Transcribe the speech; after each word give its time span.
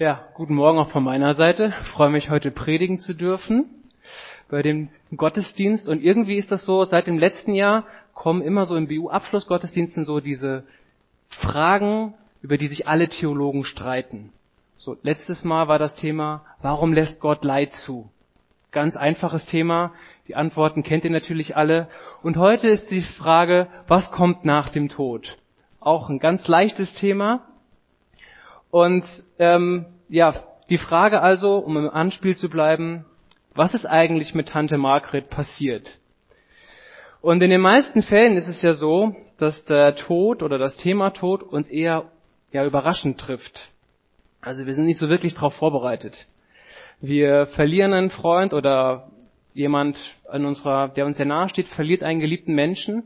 Ja, 0.00 0.28
guten 0.32 0.54
Morgen 0.54 0.78
auch 0.78 0.88
von 0.88 1.04
meiner 1.04 1.34
Seite. 1.34 1.74
Ich 1.82 1.88
freue 1.88 2.08
mich, 2.08 2.30
heute 2.30 2.50
predigen 2.50 2.98
zu 2.98 3.12
dürfen 3.12 3.66
bei 4.48 4.62
dem 4.62 4.88
Gottesdienst. 5.14 5.90
Und 5.90 6.02
irgendwie 6.02 6.38
ist 6.38 6.50
das 6.50 6.64
so, 6.64 6.84
seit 6.84 7.06
dem 7.06 7.18
letzten 7.18 7.52
Jahr 7.52 7.84
kommen 8.14 8.40
immer 8.40 8.64
so 8.64 8.76
im 8.76 8.88
BU-Abschlussgottesdiensten 8.88 10.04
so 10.04 10.20
diese 10.20 10.64
Fragen, 11.28 12.14
über 12.40 12.56
die 12.56 12.68
sich 12.68 12.88
alle 12.88 13.10
Theologen 13.10 13.64
streiten. 13.64 14.32
So, 14.78 14.96
letztes 15.02 15.44
Mal 15.44 15.68
war 15.68 15.78
das 15.78 15.94
Thema, 15.96 16.46
warum 16.62 16.94
lässt 16.94 17.20
Gott 17.20 17.44
Leid 17.44 17.74
zu? 17.74 18.08
Ganz 18.70 18.96
einfaches 18.96 19.44
Thema. 19.44 19.92
Die 20.28 20.34
Antworten 20.34 20.82
kennt 20.82 21.04
ihr 21.04 21.10
natürlich 21.10 21.58
alle. 21.58 21.90
Und 22.22 22.38
heute 22.38 22.68
ist 22.68 22.90
die 22.90 23.02
Frage, 23.02 23.66
was 23.86 24.10
kommt 24.10 24.46
nach 24.46 24.70
dem 24.70 24.88
Tod? 24.88 25.36
Auch 25.78 26.08
ein 26.08 26.20
ganz 26.20 26.48
leichtes 26.48 26.94
Thema. 26.94 27.49
Und 28.70 29.04
ähm, 29.38 29.86
ja, 30.08 30.34
die 30.68 30.78
Frage 30.78 31.20
also, 31.20 31.56
um 31.56 31.76
im 31.76 31.90
Anspiel 31.90 32.36
zu 32.36 32.48
bleiben, 32.48 33.04
was 33.54 33.74
ist 33.74 33.86
eigentlich 33.86 34.34
mit 34.34 34.48
Tante 34.48 34.78
Margret 34.78 35.28
passiert? 35.28 35.98
Und 37.20 37.42
in 37.42 37.50
den 37.50 37.60
meisten 37.60 38.02
Fällen 38.02 38.36
ist 38.36 38.48
es 38.48 38.62
ja 38.62 38.74
so, 38.74 39.14
dass 39.38 39.64
der 39.64 39.96
Tod 39.96 40.42
oder 40.42 40.58
das 40.58 40.76
Thema 40.76 41.10
Tod 41.10 41.42
uns 41.42 41.68
eher 41.68 42.04
ja 42.52 42.64
überraschend 42.64 43.18
trifft. 43.18 43.70
Also 44.40 44.66
wir 44.66 44.74
sind 44.74 44.86
nicht 44.86 44.98
so 44.98 45.08
wirklich 45.08 45.34
darauf 45.34 45.54
vorbereitet. 45.54 46.26
Wir 47.00 47.46
verlieren 47.46 47.92
einen 47.92 48.10
Freund 48.10 48.54
oder 48.54 49.10
jemand 49.52 49.98
an 50.28 50.46
unserer, 50.46 50.88
der 50.88 51.06
uns 51.06 51.16
sehr 51.16 51.26
nahe 51.26 51.48
steht, 51.48 51.66
verliert 51.68 52.02
einen 52.02 52.20
geliebten 52.20 52.54
Menschen 52.54 53.02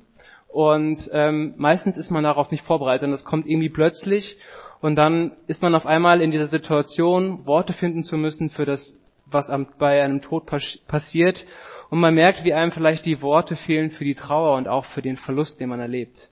und 0.48 1.08
ähm, 1.12 1.54
meistens 1.56 1.96
ist 1.96 2.10
man 2.10 2.22
darauf 2.22 2.50
nicht 2.50 2.64
vorbereitet 2.64 3.04
und 3.04 3.12
das 3.12 3.24
kommt 3.24 3.46
irgendwie 3.46 3.70
plötzlich 3.70 4.36
und 4.80 4.96
dann 4.96 5.32
ist 5.46 5.62
man 5.62 5.74
auf 5.74 5.86
einmal 5.86 6.20
in 6.20 6.30
dieser 6.30 6.48
Situation, 6.48 7.46
Worte 7.46 7.72
finden 7.72 8.02
zu 8.02 8.16
müssen 8.16 8.50
für 8.50 8.66
das, 8.66 8.94
was 9.26 9.50
bei 9.78 10.02
einem 10.02 10.20
Tod 10.20 10.46
passiert. 10.86 11.46
Und 11.90 12.00
man 12.00 12.14
merkt, 12.14 12.44
wie 12.44 12.54
einem 12.54 12.70
vielleicht 12.70 13.06
die 13.06 13.22
Worte 13.22 13.56
fehlen 13.56 13.90
für 13.90 14.04
die 14.04 14.14
Trauer 14.14 14.56
und 14.56 14.68
auch 14.68 14.84
für 14.84 15.02
den 15.02 15.16
Verlust, 15.16 15.60
den 15.60 15.68
man 15.68 15.80
erlebt. 15.80 16.28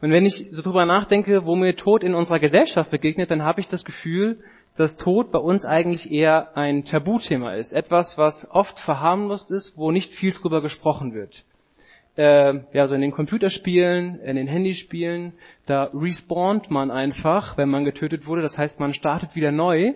Und 0.00 0.10
wenn 0.10 0.26
ich 0.26 0.48
so 0.50 0.62
drüber 0.62 0.84
nachdenke, 0.86 1.44
wo 1.44 1.54
mir 1.54 1.76
Tod 1.76 2.02
in 2.02 2.14
unserer 2.14 2.40
Gesellschaft 2.40 2.90
begegnet, 2.90 3.30
dann 3.30 3.42
habe 3.42 3.60
ich 3.60 3.68
das 3.68 3.84
Gefühl, 3.84 4.40
dass 4.76 4.96
Tod 4.96 5.32
bei 5.32 5.38
uns 5.38 5.64
eigentlich 5.64 6.10
eher 6.10 6.56
ein 6.56 6.84
Tabuthema 6.84 7.54
ist. 7.54 7.72
Etwas, 7.72 8.16
was 8.16 8.48
oft 8.50 8.78
verharmlost 8.80 9.50
ist, 9.50 9.76
wo 9.76 9.90
nicht 9.90 10.12
viel 10.14 10.32
drüber 10.32 10.62
gesprochen 10.62 11.14
wird 11.14 11.44
äh, 12.16 12.54
ja, 12.72 12.86
so 12.86 12.94
in 12.94 13.00
den 13.00 13.12
Computerspielen, 13.12 14.20
in 14.20 14.36
den 14.36 14.46
Handyspielen, 14.46 15.32
da 15.66 15.90
respawnt 15.94 16.70
man 16.70 16.90
einfach, 16.90 17.56
wenn 17.56 17.68
man 17.68 17.84
getötet 17.84 18.26
wurde. 18.26 18.42
Das 18.42 18.58
heißt, 18.58 18.80
man 18.80 18.94
startet 18.94 19.34
wieder 19.34 19.52
neu. 19.52 19.94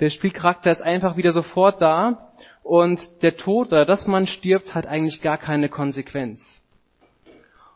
Der 0.00 0.10
Spielcharakter 0.10 0.70
ist 0.70 0.82
einfach 0.82 1.16
wieder 1.16 1.32
sofort 1.32 1.82
da 1.82 2.32
und 2.62 3.00
der 3.22 3.36
Tod 3.36 3.68
oder 3.68 3.84
dass 3.84 4.06
man 4.06 4.26
stirbt, 4.26 4.74
hat 4.74 4.86
eigentlich 4.86 5.20
gar 5.20 5.36
keine 5.36 5.68
Konsequenz. 5.68 6.62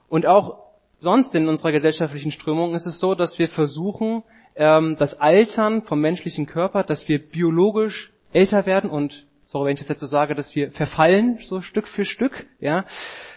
Und 0.09 0.27
auch 0.27 0.67
sonst 1.01 1.35
in 1.35 1.49
unserer 1.49 1.73
gesellschaftlichen 1.73 2.31
Strömung 2.31 2.75
ist 2.75 2.87
es 2.87 2.99
so, 2.99 3.15
dass 3.15 3.39
wir 3.39 3.49
versuchen, 3.49 4.23
ähm, 4.55 4.97
das 4.99 5.19
Altern 5.21 5.83
vom 5.83 6.01
menschlichen 6.01 6.47
Körper, 6.47 6.83
dass 6.83 7.09
wir 7.09 7.19
biologisch 7.19 8.13
älter 8.33 8.67
werden 8.67 8.91
und, 8.91 9.27
sorry, 9.49 9.67
wenn 9.69 9.75
ich 9.75 9.81
das 9.81 9.89
jetzt 9.89 10.01
so 10.01 10.07
sage, 10.07 10.35
dass 10.35 10.55
wir 10.55 10.71
verfallen, 10.71 11.39
so 11.43 11.61
Stück 11.61 11.89
für 11.89 12.05
Stück, 12.05 12.47
ja, 12.61 12.85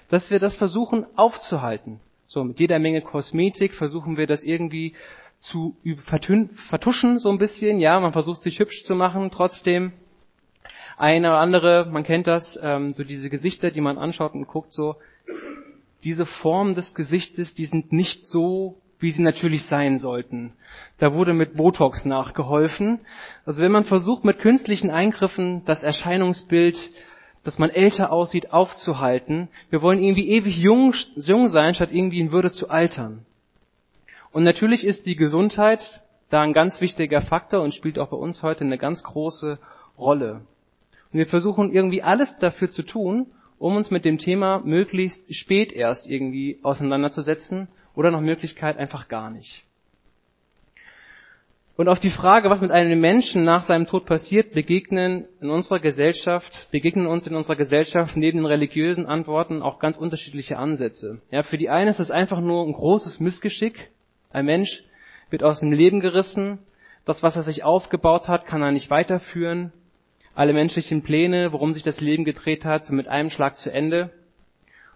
dass 0.10 0.30
wir 0.30 0.40
das 0.40 0.56
versuchen 0.56 1.06
aufzuhalten. 1.16 2.00
So, 2.28 2.44
mit 2.44 2.60
jeder 2.60 2.80
Menge 2.80 3.02
Kosmetik 3.02 3.74
versuchen 3.74 4.18
wir 4.18 4.28
das 4.28 4.44
irgendwie 4.44 4.94
zu 5.40 5.76
vertuschen, 6.68 7.18
so 7.20 7.30
ein 7.30 7.38
bisschen. 7.38 7.80
Ja, 7.80 8.00
man 8.00 8.12
versucht 8.12 8.42
sich 8.42 8.60
hübsch 8.60 8.84
zu 8.84 8.96
machen, 8.96 9.32
trotzdem. 9.32 9.94
Eine 10.98 11.30
oder 11.30 11.40
andere, 11.40 11.88
man 11.90 12.04
kennt 12.04 12.28
das, 12.28 12.60
ähm, 12.62 12.94
so 12.98 13.04
diese 13.04 13.30
Gesichter, 13.30 13.72
die 13.72 13.80
man 13.80 13.98
anschaut 13.98 14.34
und 14.34 14.48
guckt, 14.48 14.74
so, 14.74 14.98
diese 16.04 16.26
Form 16.26 16.76
des 16.76 16.94
Gesichtes, 16.94 17.56
die 17.56 17.66
sind 17.66 17.94
nicht 17.94 18.28
so, 18.28 18.78
wie 19.00 19.12
sie 19.12 19.24
natürlich 19.24 19.66
sein 19.66 19.98
sollten. 19.98 20.54
Da 20.98 21.14
wurde 21.14 21.34
mit 21.34 21.56
Botox 21.56 22.06
nachgeholfen. 22.06 23.00
Also 23.46 23.62
wenn 23.62 23.72
man 23.72 23.86
versucht, 23.86 24.26
mit 24.26 24.40
künstlichen 24.40 24.92
Eingriffen 24.92 25.64
das 25.66 25.84
Erscheinungsbild 25.84 26.76
dass 27.44 27.58
man 27.58 27.70
älter 27.70 28.12
aussieht, 28.12 28.52
aufzuhalten. 28.52 29.50
Wir 29.70 29.82
wollen 29.82 30.04
irgendwie 30.04 30.30
ewig 30.30 30.58
jung, 30.58 30.94
jung 31.16 31.50
sein, 31.50 31.74
statt 31.74 31.90
irgendwie 31.92 32.20
in 32.20 32.32
Würde 32.32 32.52
zu 32.52 32.70
altern. 32.70 33.26
Und 34.32 34.44
natürlich 34.44 34.86
ist 34.86 35.06
die 35.06 35.16
Gesundheit 35.16 36.02
da 36.30 36.42
ein 36.42 36.54
ganz 36.54 36.80
wichtiger 36.82 37.22
Faktor 37.22 37.64
und 37.64 37.74
spielt 37.74 37.98
auch 37.98 38.10
bei 38.10 38.18
uns 38.18 38.44
heute 38.44 38.64
eine 38.64 38.78
ganz 38.78 39.04
große 39.04 39.58
Rolle. 39.98 40.42
Und 41.12 41.18
wir 41.18 41.26
versuchen 41.26 41.74
irgendwie 41.74 42.04
alles 42.04 42.38
dafür 42.38 42.70
zu 42.70 42.84
tun, 42.84 43.28
um 43.58 43.76
uns 43.76 43.90
mit 43.90 44.06
dem 44.06 44.18
Thema 44.18 44.60
möglichst 44.60 45.34
spät 45.34 45.74
erst 45.74 46.08
irgendwie 46.08 46.60
auseinanderzusetzen 46.62 47.68
oder 47.96 48.12
nach 48.12 48.22
Möglichkeit 48.22 48.78
einfach 48.78 49.08
gar 49.08 49.30
nicht. 49.30 49.66
Und 51.80 51.88
auf 51.88 52.02
die 52.02 52.10
Frage, 52.10 52.50
was 52.50 52.60
mit 52.60 52.72
einem 52.72 53.00
Menschen 53.00 53.46
nach 53.46 53.64
seinem 53.64 53.88
Tod 53.88 54.06
passiert, 54.06 54.52
begegnen 54.52 55.30
in 55.40 55.50
unserer 55.50 55.80
Gesellschaft, 55.80 56.68
begegnen 56.72 57.08
uns 57.08 57.26
in 57.26 57.34
unserer 57.34 57.56
Gesellschaft 57.56 58.18
neben 58.18 58.40
den 58.40 58.46
religiösen 58.46 59.06
Antworten 59.06 59.62
auch 59.62 59.80
ganz 59.80 59.96
unterschiedliche 59.96 60.58
Ansätze. 60.58 61.22
Ja, 61.32 61.42
für 61.42 61.58
die 61.58 61.70
einen 61.70 61.88
ist 61.88 62.02
es 62.02 62.12
einfach 62.12 62.42
nur 62.42 62.68
ein 62.68 62.74
großes 62.74 63.22
Missgeschick. 63.22 63.92
Ein 64.30 64.48
Mensch 64.48 64.84
wird 65.30 65.42
aus 65.42 65.62
dem 65.62 65.72
Leben 65.72 66.02
gerissen. 66.02 66.60
Das, 67.06 67.24
was 67.24 67.38
er 67.38 67.44
sich 67.44 67.64
aufgebaut 67.64 68.28
hat, 68.28 68.46
kann 68.46 68.62
er 68.62 68.74
nicht 68.74 68.90
weiterführen. 68.90 69.72
Alle 70.36 70.52
menschlichen 70.52 71.02
Pläne, 71.02 71.54
worum 71.54 71.74
sich 71.74 71.84
das 71.84 72.02
Leben 72.02 72.26
gedreht 72.26 72.66
hat, 72.66 72.84
sind 72.84 72.98
mit 72.98 73.08
einem 73.08 73.30
Schlag 73.30 73.58
zu 73.58 73.72
Ende. 73.72 74.10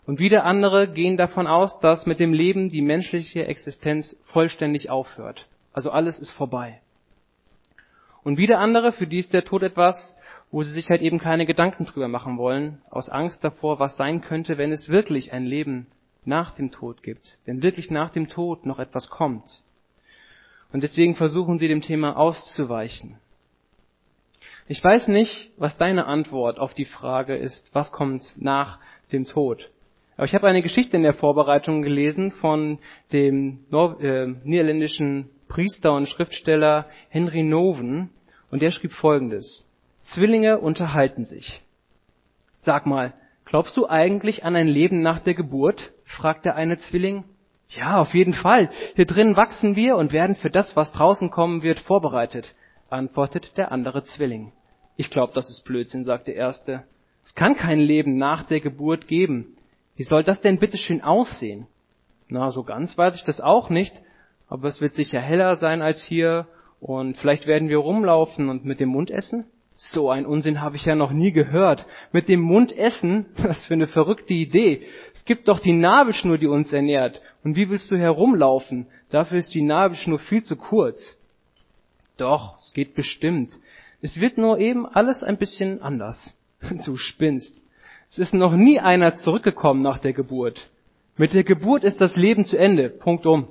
Und 0.05 0.19
wieder 0.19 0.43
andere 0.43 0.91
gehen 0.91 1.15
davon 1.15 1.47
aus, 1.47 1.79
dass 1.79 2.05
mit 2.05 2.19
dem 2.19 2.33
Leben 2.33 2.67
die 2.67 2.81
menschliche 2.81 3.47
Existenz 3.47 4.19
vollständig 4.25 4.89
aufhört. 4.89 5.47
Also 5.73 5.91
alles 5.91 6.19
ist 6.19 6.31
vorbei. 6.31 6.79
Und 8.23 8.37
wieder 8.37 8.59
andere, 8.59 8.93
für 8.93 9.07
die 9.07 9.19
ist 9.19 9.33
der 9.33 9.43
Tod 9.43 9.63
etwas, 9.63 10.15
wo 10.51 10.61
sie 10.61 10.71
sich 10.71 10.89
halt 10.89 11.01
eben 11.01 11.19
keine 11.19 11.45
Gedanken 11.45 11.85
drüber 11.85 12.07
machen 12.07 12.37
wollen, 12.37 12.81
aus 12.89 13.09
Angst 13.09 13.43
davor, 13.43 13.79
was 13.79 13.97
sein 13.97 14.21
könnte, 14.21 14.57
wenn 14.57 14.71
es 14.71 14.87
wirklich 14.87 15.33
ein 15.33 15.45
Leben 15.45 15.87
nach 16.25 16.53
dem 16.55 16.71
Tod 16.71 17.03
gibt, 17.03 17.37
wenn 17.45 17.63
wirklich 17.63 17.89
nach 17.89 18.11
dem 18.11 18.29
Tod 18.29 18.65
noch 18.65 18.79
etwas 18.79 19.09
kommt. 19.09 19.43
Und 20.71 20.83
deswegen 20.83 21.15
versuchen 21.15 21.59
sie 21.59 21.67
dem 21.67 21.81
Thema 21.81 22.15
auszuweichen. 22.17 23.17
Ich 24.67 24.81
weiß 24.81 25.09
nicht, 25.09 25.51
was 25.57 25.77
deine 25.77 26.05
Antwort 26.05 26.57
auf 26.57 26.73
die 26.73 26.85
Frage 26.85 27.35
ist, 27.35 27.73
was 27.73 27.91
kommt 27.91 28.23
nach 28.37 28.79
dem 29.11 29.25
Tod. 29.25 29.69
Aber 30.15 30.25
ich 30.25 30.35
habe 30.35 30.47
eine 30.47 30.61
Geschichte 30.61 30.95
in 30.95 31.03
der 31.03 31.13
Vorbereitung 31.13 31.81
gelesen 31.81 32.31
von 32.31 32.79
dem 33.11 33.65
äh, 33.71 34.27
niederländischen 34.43 35.29
Priester 35.53 35.93
und 35.93 36.09
Schriftsteller 36.09 36.87
Henry 37.09 37.43
Noven 37.43 38.09
und 38.49 38.63
der 38.63 38.71
schrieb 38.71 38.91
folgendes. 38.91 39.67
Zwillinge 40.01 40.57
unterhalten 40.57 41.25
sich. 41.25 41.61
Sag 42.57 42.87
mal, 42.87 43.13
glaubst 43.45 43.77
du 43.77 43.87
eigentlich 43.87 44.43
an 44.43 44.55
ein 44.55 44.67
Leben 44.67 45.03
nach 45.03 45.19
der 45.19 45.35
Geburt? 45.35 45.91
fragt 46.05 46.45
der 46.45 46.55
eine 46.55 46.77
Zwilling. 46.77 47.23
Ja, 47.69 47.99
auf 47.99 48.15
jeden 48.15 48.33
Fall. 48.33 48.71
Hier 48.95 49.05
drin 49.05 49.37
wachsen 49.37 49.75
wir 49.75 49.95
und 49.95 50.11
werden 50.11 50.35
für 50.35 50.49
das, 50.49 50.75
was 50.75 50.91
draußen 50.91 51.29
kommen 51.29 51.61
wird, 51.61 51.79
vorbereitet, 51.79 52.55
antwortet 52.89 53.55
der 53.55 53.71
andere 53.71 54.03
Zwilling. 54.03 54.53
Ich 54.95 55.11
glaube, 55.11 55.33
das 55.35 55.51
ist 55.51 55.65
Blödsinn, 55.65 56.03
sagt 56.03 56.27
der 56.27 56.35
erste. 56.35 56.83
Es 57.23 57.35
kann 57.35 57.55
kein 57.55 57.79
Leben 57.79 58.17
nach 58.17 58.43
der 58.43 58.59
Geburt 58.59 59.07
geben. 59.07 59.55
Wie 59.97 60.03
soll 60.03 60.23
das 60.23 60.41
denn 60.41 60.57
bitte 60.57 60.79
schön 60.79 61.03
aussehen? 61.03 61.67
Na, 62.27 62.49
so 62.49 62.63
ganz 62.63 62.97
weiß 62.97 63.15
ich 63.15 63.23
das 63.23 63.39
auch 63.39 63.69
nicht, 63.69 63.93
aber 64.53 64.67
es 64.67 64.81
wird 64.81 64.93
sicher 64.93 65.19
heller 65.19 65.55
sein 65.55 65.81
als 65.81 66.03
hier 66.03 66.45
und 66.79 67.17
vielleicht 67.17 67.47
werden 67.47 67.69
wir 67.69 67.79
rumlaufen 67.79 68.49
und 68.49 68.65
mit 68.65 68.79
dem 68.79 68.89
Mund 68.89 69.09
essen. 69.09 69.47
So 69.73 70.11
ein 70.11 70.27
Unsinn 70.27 70.61
habe 70.61 70.75
ich 70.75 70.85
ja 70.85 70.93
noch 70.93 71.11
nie 71.11 71.31
gehört. 71.31 71.87
Mit 72.11 72.29
dem 72.29 72.41
Mund 72.41 72.71
essen? 72.71 73.25
Was 73.37 73.65
für 73.65 73.73
eine 73.73 73.87
verrückte 73.87 74.35
Idee. 74.35 74.83
Es 75.15 75.25
gibt 75.25 75.47
doch 75.47 75.57
die 75.57 75.73
Nabelschnur, 75.73 76.37
die 76.37 76.45
uns 76.45 76.71
ernährt. 76.71 77.19
Und 77.43 77.55
wie 77.55 77.67
willst 77.67 77.89
du 77.89 77.97
herumlaufen? 77.97 78.85
Dafür 79.09 79.39
ist 79.39 79.55
die 79.55 79.63
Nabelschnur 79.63 80.19
viel 80.19 80.43
zu 80.43 80.55
kurz. 80.55 81.17
Doch, 82.17 82.59
es 82.59 82.73
geht 82.73 82.93
bestimmt. 82.93 83.53
Es 84.03 84.19
wird 84.19 84.37
nur 84.37 84.59
eben 84.59 84.85
alles 84.85 85.23
ein 85.23 85.39
bisschen 85.39 85.81
anders. 85.81 86.37
Du 86.85 86.95
spinnst. 86.95 87.57
Es 88.11 88.19
ist 88.19 88.35
noch 88.35 88.53
nie 88.55 88.79
einer 88.79 89.15
zurückgekommen 89.15 89.81
nach 89.81 89.97
der 89.97 90.13
Geburt. 90.13 90.69
Mit 91.17 91.33
der 91.33 91.43
Geburt 91.43 91.83
ist 91.83 91.99
das 91.99 92.15
Leben 92.15 92.45
zu 92.45 92.55
Ende. 92.55 92.89
Punkt 92.89 93.25
um. 93.25 93.47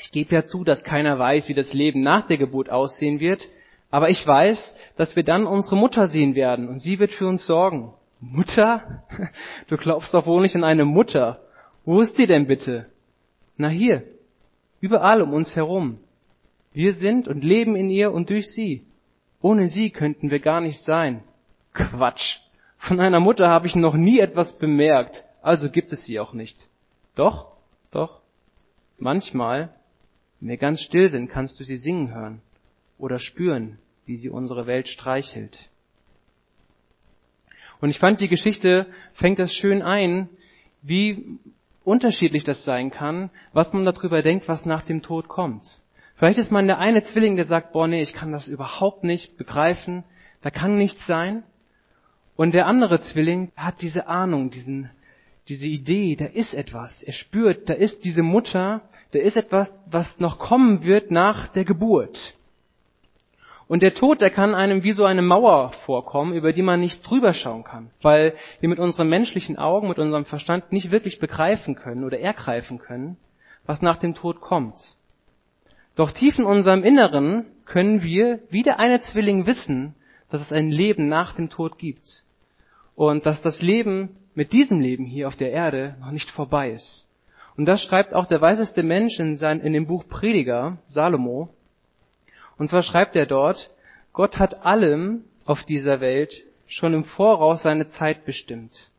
Ich 0.00 0.10
gebe 0.10 0.34
ja 0.34 0.44
zu, 0.44 0.64
dass 0.64 0.82
keiner 0.84 1.18
weiß, 1.18 1.48
wie 1.48 1.54
das 1.54 1.72
Leben 1.72 2.00
nach 2.00 2.26
der 2.26 2.36
Geburt 2.36 2.68
aussehen 2.68 3.20
wird, 3.20 3.48
aber 3.90 4.10
ich 4.10 4.26
weiß, 4.26 4.76
dass 4.96 5.14
wir 5.14 5.22
dann 5.22 5.46
unsere 5.46 5.76
Mutter 5.76 6.08
sehen 6.08 6.34
werden 6.34 6.68
und 6.68 6.80
sie 6.80 6.98
wird 6.98 7.12
für 7.12 7.28
uns 7.28 7.46
sorgen. 7.46 7.94
Mutter? 8.20 9.04
Du 9.68 9.76
glaubst 9.76 10.12
doch 10.12 10.26
wohl 10.26 10.42
nicht 10.42 10.56
an 10.56 10.64
eine 10.64 10.84
Mutter. 10.84 11.40
Wo 11.84 12.00
ist 12.00 12.18
die 12.18 12.26
denn 12.26 12.46
bitte? 12.46 12.86
Na 13.56 13.68
hier, 13.68 14.02
überall 14.80 15.22
um 15.22 15.32
uns 15.32 15.54
herum. 15.54 15.98
Wir 16.72 16.94
sind 16.94 17.28
und 17.28 17.44
leben 17.44 17.76
in 17.76 17.88
ihr 17.88 18.12
und 18.12 18.30
durch 18.30 18.50
sie. 18.52 18.84
Ohne 19.40 19.68
sie 19.68 19.90
könnten 19.90 20.30
wir 20.30 20.40
gar 20.40 20.60
nicht 20.60 20.82
sein. 20.82 21.22
Quatsch. 21.72 22.38
Von 22.78 22.98
einer 22.98 23.20
Mutter 23.20 23.48
habe 23.48 23.66
ich 23.66 23.76
noch 23.76 23.94
nie 23.94 24.18
etwas 24.18 24.58
bemerkt, 24.58 25.24
also 25.40 25.70
gibt 25.70 25.92
es 25.92 26.04
sie 26.04 26.18
auch 26.18 26.32
nicht. 26.32 26.58
Doch, 27.14 27.52
doch. 27.92 28.20
Manchmal, 28.98 29.72
wenn 30.44 30.50
wir 30.50 30.58
ganz 30.58 30.82
still 30.82 31.08
sind, 31.08 31.30
kannst 31.30 31.58
du 31.58 31.64
sie 31.64 31.78
singen 31.78 32.12
hören 32.12 32.42
oder 32.98 33.18
spüren, 33.18 33.78
wie 34.04 34.18
sie 34.18 34.28
unsere 34.28 34.66
Welt 34.66 34.88
streichelt. 34.88 35.70
Und 37.80 37.88
ich 37.88 37.98
fand, 37.98 38.20
die 38.20 38.28
Geschichte 38.28 38.86
fängt 39.14 39.38
das 39.38 39.54
schön 39.54 39.80
ein, 39.80 40.28
wie 40.82 41.38
unterschiedlich 41.82 42.44
das 42.44 42.62
sein 42.62 42.90
kann, 42.90 43.30
was 43.54 43.72
man 43.72 43.86
darüber 43.86 44.20
denkt, 44.20 44.46
was 44.46 44.66
nach 44.66 44.82
dem 44.82 45.00
Tod 45.00 45.28
kommt. 45.28 45.64
Vielleicht 46.16 46.38
ist 46.38 46.52
man 46.52 46.66
der 46.66 46.78
eine 46.78 47.02
Zwilling, 47.02 47.36
der 47.36 47.46
sagt, 47.46 47.72
boah, 47.72 47.88
nee, 47.88 48.02
ich 48.02 48.12
kann 48.12 48.30
das 48.30 48.46
überhaupt 48.46 49.02
nicht 49.02 49.38
begreifen, 49.38 50.04
da 50.42 50.50
kann 50.50 50.76
nichts 50.76 51.06
sein. 51.06 51.42
Und 52.36 52.52
der 52.52 52.66
andere 52.66 53.00
Zwilling 53.00 53.50
hat 53.56 53.80
diese 53.80 54.08
Ahnung, 54.08 54.50
diesen, 54.50 54.90
diese 55.48 55.66
Idee, 55.66 56.16
da 56.16 56.26
ist 56.26 56.52
etwas. 56.52 57.02
Er 57.02 57.14
spürt, 57.14 57.70
da 57.70 57.72
ist 57.72 58.04
diese 58.04 58.22
Mutter, 58.22 58.82
da 59.14 59.20
ist 59.20 59.36
etwas, 59.36 59.72
was 59.86 60.18
noch 60.18 60.38
kommen 60.38 60.82
wird 60.82 61.10
nach 61.10 61.48
der 61.48 61.64
Geburt. 61.64 62.34
Und 63.66 63.82
der 63.82 63.94
Tod, 63.94 64.20
der 64.20 64.30
kann 64.30 64.54
einem 64.54 64.82
wie 64.82 64.92
so 64.92 65.04
eine 65.04 65.22
Mauer 65.22 65.72
vorkommen, 65.86 66.34
über 66.34 66.52
die 66.52 66.62
man 66.62 66.80
nicht 66.80 67.08
drüber 67.08 67.32
schauen 67.32 67.64
kann, 67.64 67.90
weil 68.02 68.34
wir 68.60 68.68
mit 68.68 68.78
unseren 68.78 69.08
menschlichen 69.08 69.56
Augen, 69.56 69.88
mit 69.88 69.98
unserem 69.98 70.24
Verstand 70.24 70.70
nicht 70.72 70.90
wirklich 70.90 71.18
begreifen 71.18 71.74
können 71.74 72.04
oder 72.04 72.18
ergreifen 72.18 72.78
können, 72.78 73.16
was 73.64 73.80
nach 73.80 73.96
dem 73.96 74.14
Tod 74.14 74.40
kommt. 74.40 74.76
Doch 75.96 76.10
tief 76.10 76.38
in 76.38 76.44
unserem 76.44 76.82
Inneren 76.82 77.46
können 77.64 78.02
wir, 78.02 78.40
wie 78.50 78.64
der 78.64 78.80
eine 78.80 79.00
Zwilling, 79.00 79.46
wissen, 79.46 79.94
dass 80.28 80.42
es 80.42 80.52
ein 80.52 80.70
Leben 80.70 81.08
nach 81.08 81.34
dem 81.34 81.48
Tod 81.48 81.78
gibt. 81.78 82.24
Und 82.96 83.24
dass 83.26 83.40
das 83.42 83.62
Leben 83.62 84.16
mit 84.34 84.52
diesem 84.52 84.80
Leben 84.80 85.04
hier 85.06 85.28
auf 85.28 85.36
der 85.36 85.52
Erde 85.52 85.96
noch 86.00 86.10
nicht 86.10 86.30
vorbei 86.30 86.70
ist. 86.70 87.08
Und 87.56 87.66
das 87.66 87.82
schreibt 87.82 88.14
auch 88.14 88.26
der 88.26 88.40
weiseste 88.40 88.82
Mensch 88.82 89.18
in, 89.20 89.36
sein, 89.36 89.60
in 89.60 89.72
dem 89.72 89.86
Buch 89.86 90.08
Prediger, 90.08 90.78
Salomo. 90.88 91.50
Und 92.58 92.68
zwar 92.68 92.82
schreibt 92.82 93.14
er 93.16 93.26
dort, 93.26 93.70
Gott 94.12 94.38
hat 94.38 94.64
allem 94.64 95.24
auf 95.44 95.64
dieser 95.64 96.00
Welt 96.00 96.34
schon 96.66 96.94
im 96.94 97.04
Voraus 97.04 97.62
seine 97.62 97.88
Zeit 97.88 98.24
bestimmt. 98.24 98.90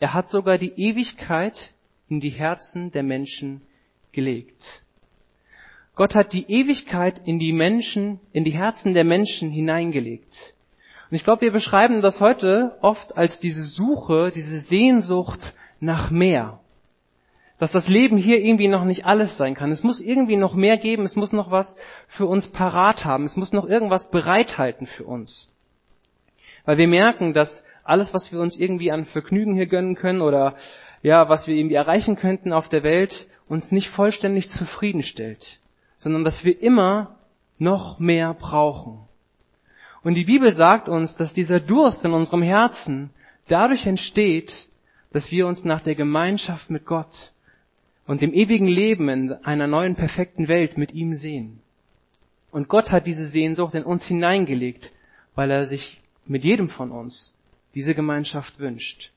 Er 0.00 0.12
hat 0.12 0.28
sogar 0.28 0.58
die 0.58 0.72
Ewigkeit 0.76 1.72
in 2.08 2.20
die 2.20 2.30
Herzen 2.30 2.92
der 2.92 3.02
Menschen 3.02 3.62
gelegt. 4.12 4.82
Gott 5.96 6.14
hat 6.14 6.32
die 6.32 6.50
Ewigkeit 6.50 7.20
in 7.24 7.38
die 7.38 7.52
Menschen, 7.52 8.20
in 8.32 8.44
die 8.44 8.50
Herzen 8.50 8.94
der 8.94 9.04
Menschen 9.04 9.50
hineingelegt. 9.50 10.54
Und 11.10 11.16
ich 11.16 11.24
glaube, 11.24 11.42
wir 11.42 11.52
beschreiben 11.52 12.02
das 12.02 12.20
heute 12.20 12.76
oft 12.82 13.16
als 13.16 13.38
diese 13.38 13.64
Suche, 13.64 14.32
diese 14.34 14.58
Sehnsucht 14.58 15.54
nach 15.80 16.10
mehr 16.10 16.58
dass 17.58 17.70
das 17.70 17.86
Leben 17.86 18.16
hier 18.16 18.40
irgendwie 18.40 18.68
noch 18.68 18.84
nicht 18.84 19.06
alles 19.06 19.36
sein 19.36 19.54
kann. 19.54 19.70
Es 19.70 19.82
muss 19.82 20.00
irgendwie 20.00 20.36
noch 20.36 20.54
mehr 20.54 20.76
geben, 20.76 21.04
es 21.04 21.16
muss 21.16 21.32
noch 21.32 21.50
was 21.50 21.76
für 22.08 22.26
uns 22.26 22.48
parat 22.48 23.04
haben, 23.04 23.24
es 23.24 23.36
muss 23.36 23.52
noch 23.52 23.66
irgendwas 23.66 24.10
bereithalten 24.10 24.86
für 24.86 25.04
uns. 25.04 25.52
Weil 26.64 26.78
wir 26.78 26.88
merken, 26.88 27.32
dass 27.32 27.64
alles, 27.84 28.12
was 28.12 28.32
wir 28.32 28.40
uns 28.40 28.58
irgendwie 28.58 28.90
an 28.90 29.04
Vergnügen 29.04 29.54
hier 29.54 29.66
gönnen 29.66 29.94
können 29.94 30.22
oder 30.22 30.56
ja, 31.02 31.28
was 31.28 31.46
wir 31.46 31.54
irgendwie 31.54 31.74
erreichen 31.74 32.16
könnten 32.16 32.52
auf 32.52 32.68
der 32.68 32.82
Welt, 32.82 33.28
uns 33.46 33.70
nicht 33.70 33.90
vollständig 33.90 34.48
zufriedenstellt, 34.48 35.60
sondern 35.98 36.24
dass 36.24 36.44
wir 36.44 36.60
immer 36.60 37.16
noch 37.58 37.98
mehr 37.98 38.34
brauchen. 38.34 39.00
Und 40.02 40.14
die 40.14 40.24
Bibel 40.24 40.52
sagt 40.52 40.88
uns, 40.88 41.14
dass 41.16 41.32
dieser 41.32 41.60
Durst 41.60 42.04
in 42.04 42.12
unserem 42.12 42.42
Herzen 42.42 43.10
dadurch 43.48 43.86
entsteht, 43.86 44.68
dass 45.12 45.30
wir 45.30 45.46
uns 45.46 45.64
nach 45.64 45.82
der 45.82 45.94
Gemeinschaft 45.94 46.70
mit 46.70 46.84
Gott 46.86 47.32
und 48.06 48.22
dem 48.22 48.32
ewigen 48.32 48.68
Leben 48.68 49.08
in 49.08 49.32
einer 49.32 49.66
neuen 49.66 49.94
perfekten 49.96 50.48
Welt 50.48 50.76
mit 50.76 50.92
ihm 50.92 51.14
sehen. 51.14 51.60
Und 52.50 52.68
Gott 52.68 52.90
hat 52.90 53.06
diese 53.06 53.26
Sehnsucht 53.26 53.74
in 53.74 53.84
uns 53.84 54.04
hineingelegt, 54.06 54.92
weil 55.34 55.50
er 55.50 55.66
sich 55.66 56.00
mit 56.26 56.44
jedem 56.44 56.68
von 56.68 56.90
uns 56.90 57.34
diese 57.74 57.94
Gemeinschaft 57.94 58.58
wünscht. 58.58 59.10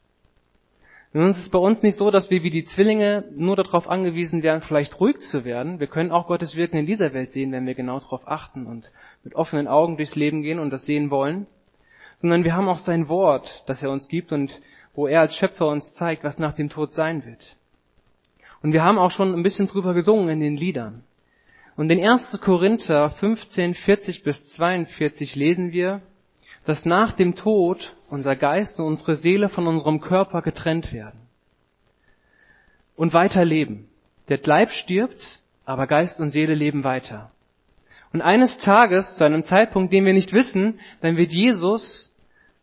Nun 1.14 1.30
ist 1.30 1.38
es 1.38 1.50
bei 1.50 1.60
uns 1.60 1.82
nicht 1.84 1.98
so, 1.98 2.12
dass 2.12 2.30
wir 2.30 2.44
wie 2.44 2.50
die 2.50 2.66
Zwillinge 2.66 3.24
nur 3.36 3.56
darauf 3.56 3.90
angewiesen 3.90 4.44
wären, 4.44 4.62
vielleicht 4.62 5.00
ruhig 5.00 5.20
zu 5.20 5.46
werden. 5.46 5.80
Wir 5.80 5.88
können 5.88 6.12
auch 6.12 6.28
Gottes 6.28 6.56
Wirken 6.56 6.78
in 6.78 6.86
dieser 6.86 7.14
Welt 7.14 7.32
sehen, 7.32 7.52
wenn 7.52 7.66
wir 7.66 7.76
genau 7.76 8.00
darauf 8.00 8.28
achten 8.28 8.66
und 8.66 8.92
mit 9.24 9.34
offenen 9.34 9.68
Augen 9.68 9.98
durchs 9.98 10.16
Leben 10.16 10.42
gehen 10.42 10.60
und 10.60 10.70
das 10.70 10.86
sehen 10.86 11.10
wollen. 11.10 11.48
Sondern 12.18 12.44
wir 12.44 12.56
haben 12.56 12.68
auch 12.68 12.80
sein 12.80 13.10
Wort, 13.10 13.64
das 13.68 13.82
er 13.82 13.92
uns 13.92 14.08
gibt 14.08 14.32
und 14.32 14.62
wo 14.94 15.08
er 15.08 15.22
als 15.22 15.36
Schöpfer 15.36 15.68
uns 15.68 15.94
zeigt, 15.94 16.24
was 16.24 16.40
nach 16.40 16.54
dem 16.54 16.70
Tod 16.70 16.92
sein 16.94 17.26
wird. 17.26 17.57
Und 18.62 18.74
wir 18.74 18.84
haben 18.84 18.98
auch 18.98 19.12
schon 19.12 19.34
ein 19.34 19.44
bisschen 19.44 19.68
drüber 19.68 19.94
gesungen 19.94 20.30
in 20.30 20.40
den 20.40 20.56
Liedern. 20.56 21.04
Und 21.76 21.92
in 21.92 22.04
1. 22.04 22.40
Korinther 22.42 23.12
15, 23.12 23.76
40 23.76 24.24
bis 24.24 24.44
42 24.46 25.36
lesen 25.36 25.72
wir, 25.72 26.02
dass 26.66 26.86
nach 26.86 27.14
dem 27.14 27.36
Tod 27.36 27.96
unser 28.10 28.36
Geist 28.36 28.80
und 28.80 28.86
unsere 28.86 29.16
Seele 29.16 29.48
von 29.48 29.68
unserem 29.68 30.02
Körper 30.02 30.42
getrennt 30.42 30.92
werden 30.92 31.20
und 32.96 33.14
weiterleben. 33.14 33.88
Der 34.28 34.40
Leib 34.44 34.72
stirbt, 34.72 35.44
aber 35.66 35.88
Geist 35.88 36.20
und 36.20 36.32
Seele 36.32 36.56
leben 36.56 36.84
weiter. 36.84 37.32
Und 38.12 38.22
eines 38.22 38.58
Tages, 38.58 39.16
zu 39.16 39.24
einem 39.24 39.44
Zeitpunkt, 39.44 39.94
den 39.94 40.06
wir 40.06 40.14
nicht 40.14 40.34
wissen, 40.34 40.80
dann 41.02 41.16
wird 41.16 41.32
Jesus, 41.32 42.14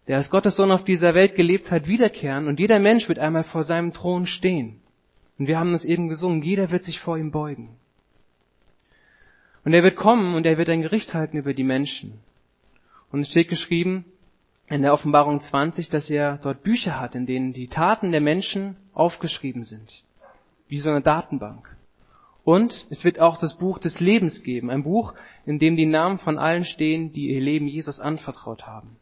der 0.08 0.16
als 0.16 0.28
Gottes 0.28 0.56
Sohn 0.56 0.72
auf 0.72 0.84
dieser 0.84 1.14
Welt 1.14 1.36
gelebt 1.36 1.70
hat, 1.70 1.86
wiederkehren 1.86 2.48
und 2.48 2.58
jeder 2.58 2.78
Mensch 2.80 3.08
wird 3.08 3.18
einmal 3.18 3.44
vor 3.44 3.62
seinem 3.62 3.92
Thron 3.92 4.26
stehen. 4.26 4.80
Und 5.38 5.48
wir 5.48 5.58
haben 5.58 5.72
das 5.72 5.84
eben 5.84 6.08
gesungen, 6.08 6.42
jeder 6.42 6.70
wird 6.70 6.84
sich 6.84 7.00
vor 7.00 7.18
ihm 7.18 7.30
beugen. 7.30 7.76
Und 9.64 9.72
er 9.72 9.82
wird 9.82 9.96
kommen 9.96 10.34
und 10.34 10.46
er 10.46 10.58
wird 10.58 10.68
ein 10.68 10.82
Gericht 10.82 11.14
halten 11.14 11.36
über 11.36 11.54
die 11.54 11.64
Menschen. 11.64 12.20
Und 13.10 13.20
es 13.20 13.30
steht 13.30 13.48
geschrieben 13.48 14.04
in 14.68 14.82
der 14.82 14.92
Offenbarung 14.92 15.40
20, 15.40 15.88
dass 15.88 16.10
er 16.10 16.38
dort 16.38 16.62
Bücher 16.62 17.00
hat, 17.00 17.14
in 17.14 17.26
denen 17.26 17.52
die 17.52 17.68
Taten 17.68 18.12
der 18.12 18.20
Menschen 18.20 18.76
aufgeschrieben 18.92 19.64
sind. 19.64 20.04
Wie 20.68 20.78
so 20.78 20.90
eine 20.90 21.02
Datenbank. 21.02 21.76
Und 22.44 22.86
es 22.90 23.04
wird 23.04 23.20
auch 23.20 23.38
das 23.38 23.56
Buch 23.56 23.78
des 23.78 24.00
Lebens 24.00 24.42
geben. 24.42 24.70
Ein 24.70 24.84
Buch, 24.84 25.14
in 25.46 25.58
dem 25.58 25.76
die 25.76 25.86
Namen 25.86 26.18
von 26.18 26.38
allen 26.38 26.64
stehen, 26.64 27.12
die 27.12 27.30
ihr 27.30 27.40
Leben 27.40 27.66
Jesus 27.66 28.00
anvertraut 28.00 28.66
haben. 28.66 28.96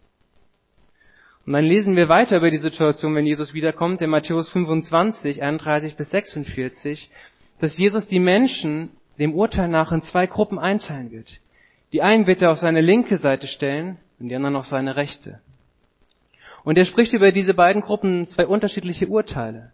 Und 1.44 1.54
dann 1.54 1.64
lesen 1.64 1.96
wir 1.96 2.08
weiter 2.08 2.36
über 2.36 2.50
die 2.50 2.58
Situation, 2.58 3.14
wenn 3.14 3.26
Jesus 3.26 3.52
wiederkommt, 3.52 4.00
in 4.00 4.10
Matthäus 4.10 4.48
25, 4.50 5.42
31 5.42 5.96
bis 5.96 6.10
46, 6.10 7.10
dass 7.60 7.76
Jesus 7.76 8.06
die 8.06 8.20
Menschen 8.20 8.90
dem 9.18 9.34
Urteil 9.34 9.68
nach 9.68 9.92
in 9.92 10.02
zwei 10.02 10.26
Gruppen 10.26 10.58
einteilen 10.58 11.10
wird. 11.10 11.40
Die 11.92 12.00
einen 12.00 12.26
wird 12.26 12.42
er 12.42 12.52
auf 12.52 12.58
seine 12.58 12.80
linke 12.80 13.16
Seite 13.16 13.46
stellen 13.46 13.98
und 14.18 14.28
die 14.28 14.36
anderen 14.36 14.56
auf 14.56 14.66
seine 14.66 14.96
rechte. 14.96 15.40
Und 16.64 16.78
er 16.78 16.84
spricht 16.84 17.12
über 17.12 17.32
diese 17.32 17.54
beiden 17.54 17.82
Gruppen 17.82 18.28
zwei 18.28 18.46
unterschiedliche 18.46 19.08
Urteile. 19.08 19.72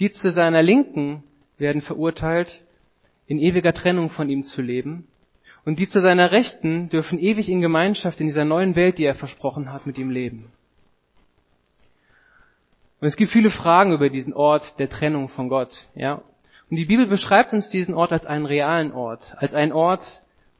Die 0.00 0.10
zu 0.10 0.30
seiner 0.30 0.62
Linken 0.62 1.22
werden 1.56 1.82
verurteilt, 1.82 2.64
in 3.28 3.38
ewiger 3.38 3.72
Trennung 3.72 4.10
von 4.10 4.28
ihm 4.28 4.44
zu 4.44 4.60
leben. 4.60 5.06
Und 5.64 5.78
die 5.78 5.88
zu 5.88 6.00
seiner 6.00 6.32
Rechten 6.32 6.88
dürfen 6.90 7.18
ewig 7.18 7.48
in 7.48 7.60
Gemeinschaft 7.60 8.20
in 8.20 8.26
dieser 8.26 8.44
neuen 8.44 8.76
Welt, 8.76 8.98
die 8.98 9.04
er 9.04 9.14
versprochen 9.14 9.72
hat, 9.72 9.86
mit 9.86 9.98
ihm 9.98 10.10
leben. 10.10 10.52
Und 13.00 13.08
es 13.08 13.16
gibt 13.16 13.30
viele 13.30 13.50
Fragen 13.50 13.92
über 13.92 14.08
diesen 14.08 14.32
Ort 14.32 14.78
der 14.78 14.88
Trennung 14.88 15.28
von 15.28 15.48
Gott, 15.48 15.86
ja. 15.94 16.22
Und 16.68 16.76
die 16.76 16.86
Bibel 16.86 17.06
beschreibt 17.06 17.52
uns 17.52 17.70
diesen 17.70 17.94
Ort 17.94 18.12
als 18.12 18.26
einen 18.26 18.46
realen 18.46 18.92
Ort, 18.92 19.36
als 19.38 19.54
einen 19.54 19.72
Ort, 19.72 20.04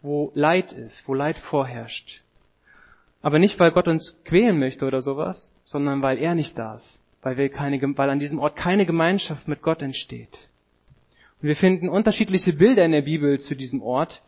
wo 0.03 0.31
Leid 0.35 0.73
ist, 0.73 1.07
wo 1.09 1.15
Leid 1.15 1.39
vorherrscht. 1.39 2.23
Aber 3.23 3.41
nicht, 3.41 3.59
weil 3.59 3.73
Gott 3.73 3.89
uns 3.89 4.17
quälen 4.25 4.59
möchte 4.59 4.87
oder 4.87 5.01
sowas, 5.01 5.53
sondern 5.65 6.03
weil 6.03 6.19
er 6.19 6.35
nicht 6.37 6.57
da 6.57 6.77
ist, 6.77 7.03
weil, 7.23 7.37
wir 7.37 7.49
keine, 7.49 7.81
weil 7.97 8.11
an 8.11 8.21
diesem 8.21 8.39
Ort 8.39 8.55
keine 8.55 8.87
Gemeinschaft 8.87 9.49
mit 9.49 9.63
Gott 9.63 9.83
entsteht. 9.83 10.51
Und 11.43 11.49
wir 11.49 11.57
finden 11.57 11.89
unterschiedliche 11.89 12.53
Bilder 12.53 12.85
in 12.85 12.93
der 12.93 13.03
Bibel 13.03 13.41
zu 13.41 13.57
diesem 13.57 13.83
Ort, 13.83 14.23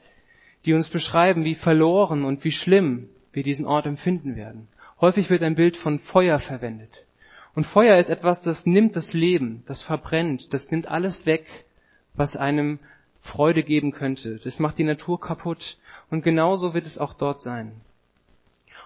die 0.65 0.75
uns 0.75 0.89
beschreiben, 0.89 1.45
wie 1.45 1.55
verloren 1.55 2.25
und 2.25 2.43
wie 2.43 2.53
schlimm 2.53 3.09
wir 3.33 3.45
diesen 3.45 3.67
Ort 3.67 3.87
empfinden 3.87 4.35
werden. 4.35 4.67
Häufig 5.01 5.31
wird 5.31 5.43
ein 5.43 5.55
Bild 5.55 5.77
von 5.77 6.01
Feuer 6.01 6.41
verwendet. 6.41 6.91
Und 7.59 7.67
Feuer 7.67 7.99
ist 7.99 8.09
etwas, 8.09 8.41
das 8.43 8.67
nimmt 8.67 8.95
das 8.95 9.13
Leben, 9.15 9.65
das 9.67 9.83
verbrennt, 9.83 10.55
das 10.55 10.71
nimmt 10.71 10.87
alles 10.87 11.27
weg, 11.27 11.45
was 12.15 12.37
einem 12.37 12.79
Freude 13.21 13.65
geben 13.65 13.91
könnte. 13.91 14.39
Das 14.45 14.61
macht 14.61 14.79
die 14.79 14.85
Natur 14.85 15.21
kaputt. 15.21 15.77
Und 16.09 16.23
genauso 16.23 16.73
wird 16.73 16.87
es 16.87 16.99
auch 16.99 17.15
dort 17.15 17.41
sein. 17.41 17.73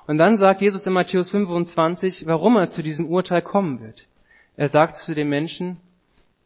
Und 0.07 0.17
dann 0.17 0.39
sagt 0.39 0.63
Jesus 0.63 0.87
in 0.87 0.95
Matthäus 0.95 1.29
25, 1.29 2.25
warum 2.25 2.57
er 2.57 2.71
zu 2.71 2.83
diesem 2.83 3.09
Urteil 3.09 3.43
kommen 3.43 3.83
wird. 3.83 4.07
Er 4.57 4.71
sagt 4.71 4.97
zu 4.97 5.15
den 5.15 5.29
Menschen, 5.29 5.77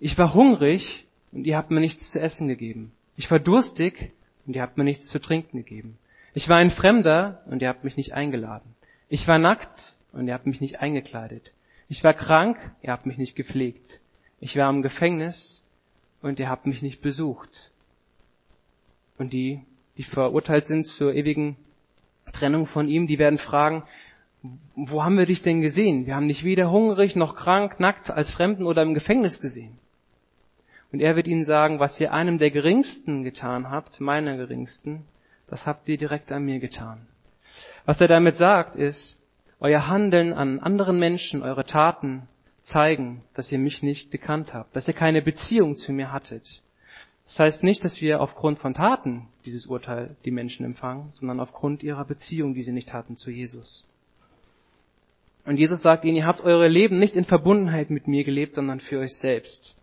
ich 0.00 0.18
war 0.18 0.35
hungrig 0.35 1.06
und 1.30 1.47
ihr 1.47 1.56
habt 1.56 1.71
mir 1.71 1.78
nichts 1.78 2.11
zu 2.11 2.18
essen 2.18 2.49
gegeben. 2.49 2.90
Ich 3.16 3.30
war 3.30 3.38
durstig 3.38 4.11
und 4.49 4.56
ihr 4.56 4.62
habt 4.62 4.76
mir 4.76 4.83
nichts 4.83 5.11
zu 5.11 5.21
trinken 5.21 5.59
gegeben. 5.59 5.97
Ich 6.35 6.49
war 6.49 6.56
ein 6.56 6.73
Fremder 6.73 7.42
und 7.47 7.62
ihr 7.62 7.68
habt 7.68 7.85
mich 7.85 7.97
nicht 7.97 8.14
eingeladen. 8.14 8.75
Ich 9.09 9.28
war 9.28 9.38
nackt 9.38 9.97
und 10.11 10.26
ihr 10.26 10.35
habt 10.35 10.47
mich 10.47 10.61
nicht 10.61 10.80
eingekleidet. 10.80 11.52
Ich 11.88 12.02
war 12.02 12.14
krank, 12.14 12.59
ihr 12.83 12.90
habt 12.90 13.07
mich 13.07 13.19
nicht 13.19 13.37
gepflegt. 13.37 14.00
Ich 14.40 14.57
war 14.57 14.69
im 14.71 14.83
Gefängnis 14.83 15.64
und 16.21 16.38
ihr 16.40 16.49
habt 16.49 16.66
mich 16.66 16.83
nicht 16.83 17.00
besucht. 17.00 17.73
Und 19.19 19.33
die, 19.33 19.62
die 19.97 20.02
verurteilt 20.02 20.66
sind 20.66 20.87
zur 20.87 21.14
ewigen 21.14 21.57
Trennung 22.33 22.66
von 22.66 22.88
ihm, 22.88 23.07
die 23.07 23.19
werden 23.19 23.38
fragen, 23.38 23.85
wo 24.75 25.02
haben 25.02 25.16
wir 25.16 25.26
dich 25.26 25.43
denn 25.43 25.61
gesehen? 25.61 26.07
Wir 26.07 26.16
haben 26.16 26.28
dich 26.28 26.45
weder 26.45 26.71
hungrig 26.71 27.16
noch 27.16 27.35
krank, 27.35 27.81
nackt, 27.81 28.11
als 28.11 28.31
Fremden 28.31 28.66
oder 28.66 28.83
im 28.83 28.95
Gefängnis 28.95 29.40
gesehen. 29.40 29.78
Und 30.93 31.00
er 31.00 31.16
wird 31.16 31.26
ihnen 31.26 31.45
sagen, 31.45 31.81
was 31.81 32.00
ihr 32.00 32.12
einem 32.12 32.38
der 32.38 32.50
Geringsten 32.50 33.25
getan 33.25 33.71
habt, 33.71 34.00
meiner 34.00 34.37
Geringsten, 34.37 35.05
das 35.49 35.66
habt 35.66 35.88
ihr 35.88 35.97
direkt 35.97 36.31
an 36.31 36.45
mir 36.45 36.59
getan. 36.59 37.07
Was 37.85 38.00
er 38.00 38.09
damit 38.09 38.37
sagt, 38.37 38.76
ist, 38.76 39.19
euer 39.60 39.88
Handeln 39.88 40.32
an 40.32 40.60
anderen 40.60 40.98
Menschen, 40.98 41.42
eure 41.42 41.64
Taten 41.64 42.28
zeigen, 42.62 43.22
dass 43.34 43.50
ihr 43.50 43.58
mich 43.58 43.82
nicht 43.82 44.10
gekannt 44.10 44.52
habt, 44.52 44.75
dass 44.75 44.88
ihr 44.88 44.94
keine 44.94 45.22
Beziehung 45.22 45.76
zu 45.76 45.92
mir 45.92 46.12
hattet. 46.12 46.62
Das 47.26 47.38
heißt 47.38 47.62
nicht, 47.62 47.84
dass 47.84 48.00
wir 48.00 48.20
aufgrund 48.20 48.58
von 48.58 48.75
Taten 48.75 49.28
dieses 49.44 49.66
Urteil 49.66 50.16
die 50.25 50.30
Menschen 50.30 50.64
empfangen, 50.64 51.10
sondern 51.14 51.40
aufgrund 51.40 51.82
ihrer 51.82 52.04
Beziehung, 52.04 52.54
die 52.54 52.62
sie 52.62 52.72
nicht 52.72 52.92
hatten 52.92 53.16
zu 53.16 53.30
Jesus. 53.30 53.84
Und 55.44 55.58
Jesus 55.58 55.80
sagt 55.80 56.04
ihnen, 56.04 56.16
ihr 56.16 56.26
habt 56.26 56.40
eure 56.40 56.68
Leben 56.68 56.98
nicht 56.98 57.14
in 57.14 57.25
Verbundenheit 57.25 57.90
mit 57.90 58.08
mir 58.08 58.25
gelebt, 58.25 58.54
sondern 58.54 58.80
für 58.80 58.98
euch 58.98 59.14
selbst. 59.14 59.76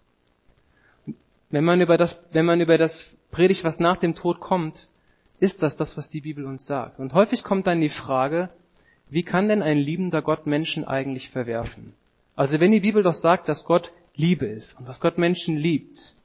Wenn 1.49 1.63
man 1.63 1.81
über 1.81 1.97
das, 1.97 2.17
wenn 2.31 2.45
man 2.45 2.59
über 2.61 2.77
das 2.77 3.05
predigt, 3.31 3.63
was 3.63 3.79
nach 3.79 3.97
dem 3.97 4.15
Tod 4.15 4.39
kommt, 4.39 4.87
ist 5.39 5.61
das 5.61 5.75
das, 5.77 5.97
was 5.97 6.09
die 6.09 6.21
Bibel 6.21 6.45
uns 6.45 6.65
sagt. 6.65 6.99
Und 6.99 7.13
häufig 7.13 7.43
kommt 7.43 7.67
dann 7.67 7.81
die 7.81 7.89
Frage, 7.89 8.49
wie 9.09 9.23
kann 9.23 9.47
denn 9.47 9.61
ein 9.61 9.77
liebender 9.77 10.21
Gott 10.21 10.47
Menschen 10.47 10.85
eigentlich 10.85 11.29
verwerfen? 11.29 11.93
Also 12.35 12.59
wenn 12.59 12.71
die 12.71 12.79
Bibel 12.79 13.03
doch 13.03 13.13
sagt, 13.13 13.47
dass 13.47 13.65
Gott 13.65 13.93
Liebe 14.15 14.45
ist 14.45 14.77
und 14.79 14.87
dass 14.87 14.99
Gott 14.99 15.17
Menschen 15.17 15.57
liebt, 15.57 16.15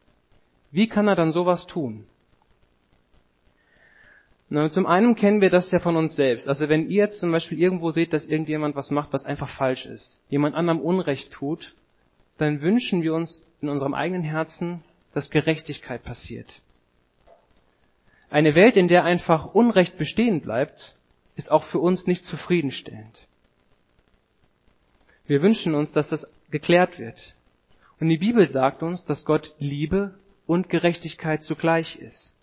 wie 0.70 0.88
kann 0.88 1.08
er 1.08 1.14
dann 1.14 1.32
sowas 1.32 1.66
tun? 1.66 2.04
Na, 4.50 4.70
zum 4.70 4.86
einen 4.86 5.14
kennen 5.14 5.42
wir 5.42 5.50
das 5.50 5.70
ja 5.70 5.78
von 5.78 5.96
uns 5.96 6.16
selbst. 6.16 6.48
Also 6.48 6.68
wenn 6.70 6.88
ihr 6.88 7.04
jetzt 7.04 7.20
zum 7.20 7.30
Beispiel 7.30 7.60
irgendwo 7.60 7.90
seht, 7.90 8.14
dass 8.14 8.24
irgendjemand 8.24 8.76
was 8.76 8.90
macht, 8.90 9.12
was 9.12 9.26
einfach 9.26 9.50
falsch 9.50 9.84
ist, 9.84 10.18
jemand 10.30 10.54
anderem 10.54 10.80
Unrecht 10.80 11.32
tut, 11.32 11.74
dann 12.38 12.62
wünschen 12.62 13.02
wir 13.02 13.14
uns 13.14 13.44
in 13.60 13.68
unserem 13.68 13.92
eigenen 13.92 14.22
Herzen, 14.22 14.82
dass 15.12 15.30
Gerechtigkeit 15.30 16.02
passiert. 16.02 16.62
Eine 18.30 18.54
Welt, 18.54 18.76
in 18.76 18.88
der 18.88 19.04
einfach 19.04 19.54
Unrecht 19.54 19.98
bestehen 19.98 20.40
bleibt, 20.40 20.94
ist 21.38 21.52
auch 21.52 21.62
für 21.64 21.78
uns 21.78 22.06
nicht 22.06 22.24
zufriedenstellend. 22.24 23.28
Wir 25.26 25.40
wünschen 25.40 25.74
uns, 25.74 25.92
dass 25.92 26.08
das 26.08 26.26
geklärt 26.50 26.98
wird. 26.98 27.36
Und 28.00 28.08
die 28.08 28.18
Bibel 28.18 28.46
sagt 28.46 28.82
uns, 28.82 29.04
dass 29.04 29.24
Gott 29.24 29.54
Liebe 29.58 30.14
und 30.46 30.68
Gerechtigkeit 30.68 31.44
zugleich 31.44 31.96
ist. 31.96 32.34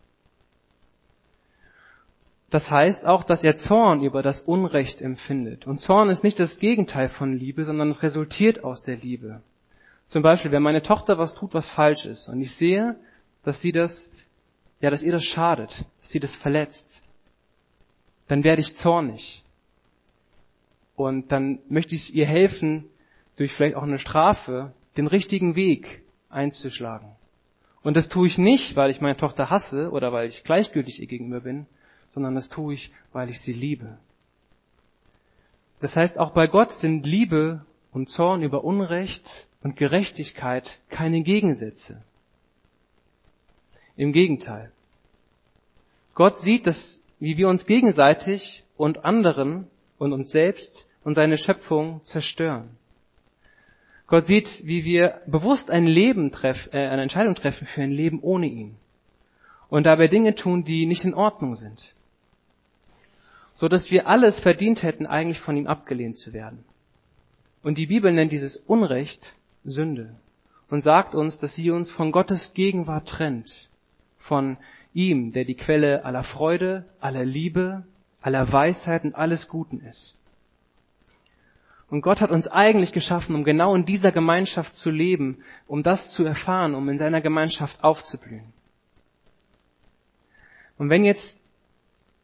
Das 2.52 2.72
heißt 2.72 3.06
auch, 3.06 3.26
dass 3.26 3.44
er 3.44 3.58
Zorn 3.58 4.02
über 4.02 4.24
das 4.24 4.40
Unrecht 4.40 5.02
empfindet. 5.02 5.68
Und 5.68 5.80
Zorn 5.80 6.10
ist 6.10 6.24
nicht 6.24 6.40
das 6.40 6.58
Gegenteil 6.60 7.10
von 7.10 7.34
Liebe, 7.34 7.66
sondern 7.66 7.90
es 7.90 8.02
resultiert 8.02 8.64
aus 8.64 8.82
der 8.84 8.96
Liebe. 8.96 9.42
Zum 10.08 10.22
Beispiel, 10.22 10.52
wenn 10.52 10.64
meine 10.64 10.84
Tochter 10.84 11.18
was 11.18 11.36
tut, 11.36 11.54
was 11.54 11.70
falsch 11.72 12.06
ist, 12.06 12.30
und 12.30 12.40
ich 12.40 12.56
sehe, 12.56 12.96
dass 13.44 13.60
sie 13.60 13.74
das, 13.74 14.10
ja, 14.80 14.90
dass 14.90 15.04
ihr 15.04 15.12
das 15.12 15.26
schadet, 15.26 15.84
dass 16.02 16.12
sie 16.12 16.20
das 16.22 16.34
verletzt, 16.36 17.02
dann 18.28 18.44
werde 18.44 18.62
ich 18.62 18.76
zornig. 18.76 19.44
Und 20.96 21.32
dann 21.32 21.60
möchte 21.70 21.96
ich 21.96 22.14
ihr 22.14 22.26
helfen, 22.26 22.86
durch 23.38 23.52
vielleicht 23.54 23.76
auch 23.76 23.84
eine 23.84 24.00
Strafe, 24.00 24.74
den 24.98 25.08
richtigen 25.08 25.56
Weg 25.56 26.02
einzuschlagen. 26.30 27.16
Und 27.84 27.96
das 27.96 28.10
tue 28.10 28.28
ich 28.28 28.38
nicht, 28.38 28.76
weil 28.76 28.90
ich 28.90 29.02
meine 29.02 29.18
Tochter 29.18 29.50
hasse 29.50 29.92
oder 29.92 30.12
weil 30.12 30.28
ich 30.28 30.44
gleichgültig 30.44 31.02
ihr 31.02 31.08
gegenüber 31.08 31.42
bin, 31.42 31.68
sondern 32.10 32.34
das 32.34 32.50
tue 32.50 32.74
ich, 32.74 32.92
weil 33.12 33.30
ich 33.30 33.42
sie 33.42 33.54
liebe. 33.54 33.98
Das 35.82 35.96
heißt, 35.96 36.18
auch 36.18 36.32
bei 36.32 36.48
Gott 36.48 36.72
sind 36.72 37.06
Liebe 37.06 37.66
und 37.92 38.10
Zorn 38.10 38.42
über 38.42 38.64
Unrecht 38.64 39.48
und 39.62 39.76
Gerechtigkeit 39.76 40.80
keine 40.90 41.22
Gegensätze. 41.22 42.02
Im 43.98 44.14
Gegenteil. 44.14 44.72
Gott 46.14 46.40
sieht, 46.40 46.66
dass, 46.66 47.02
wie 47.26 47.38
wir 47.38 47.50
uns 47.50 47.66
gegenseitig 47.66 48.64
und 48.78 49.04
anderen 49.04 49.68
und 49.98 50.14
uns 50.14 50.32
selbst 50.32 50.88
und 51.04 51.16
seine 51.16 51.38
Schöpfung 51.38 52.02
zerstören. 52.06 52.70
Gott 54.08 54.28
sieht, 54.28 54.62
wie 54.64 54.86
wir 54.86 55.22
bewusst 55.26 55.70
ein 55.72 55.88
Leben 55.88 56.32
treffen, 56.32 56.72
äh, 56.74 56.88
eine 56.88 57.02
Entscheidung 57.02 57.36
treffen 57.36 57.68
für 57.68 57.82
ein 57.82 57.92
Leben 57.92 58.20
ohne 58.22 58.48
ihn. 58.48 58.76
Und 59.70 59.86
dabei 59.86 60.08
Dinge 60.08 60.36
tun, 60.36 60.64
die 60.64 60.86
nicht 60.86 61.04
in 61.04 61.14
Ordnung 61.14 61.56
sind 61.56 61.96
so 63.56 63.70
dass 63.70 63.90
wir 63.90 64.08
alles 64.08 64.40
verdient 64.40 64.84
hätten, 64.84 65.08
eigentlich 65.08 65.40
von 65.40 65.58
ihm 65.58 65.66
abgelehnt 65.66 66.18
zu 66.18 66.34
werden. 66.34 66.64
Und 67.64 67.78
die 67.78 67.88
Bibel 67.88 68.12
nennt 68.12 68.32
dieses 68.32 68.58
Unrecht 68.58 69.34
Sünde 69.64 70.14
und 70.70 70.84
sagt 70.84 71.16
uns, 71.16 71.40
dass 71.40 71.56
sie 71.56 71.72
uns 71.72 71.90
von 71.90 72.12
Gottes 72.12 72.54
Gegenwart 72.54 73.08
trennt, 73.08 73.70
von 74.20 74.58
ihm, 74.96 75.34
der 75.34 75.46
die 75.46 75.56
Quelle 75.56 76.04
aller 76.06 76.24
Freude, 76.24 76.86
aller 77.00 77.26
Liebe, 77.26 77.84
aller 78.22 78.52
Weisheit 78.52 79.04
und 79.04 79.14
alles 79.14 79.48
Guten 79.50 79.82
ist. 79.82 80.18
Und 81.90 82.02
Gott 82.02 82.22
hat 82.22 82.32
uns 82.32 82.48
eigentlich 82.48 82.94
geschaffen, 82.94 83.36
um 83.36 83.44
genau 83.44 83.76
in 83.76 83.86
dieser 83.86 84.12
Gemeinschaft 84.12 84.74
zu 84.74 84.90
leben, 84.90 85.44
um 85.68 85.84
das 85.84 86.12
zu 86.12 86.24
erfahren, 86.24 86.74
um 86.74 86.90
in 86.90 86.98
seiner 86.98 87.22
Gemeinschaft 87.22 87.84
aufzublühen. 87.84 88.54
Und 90.78 90.90
wenn 90.90 91.06
jetzt 91.06 91.38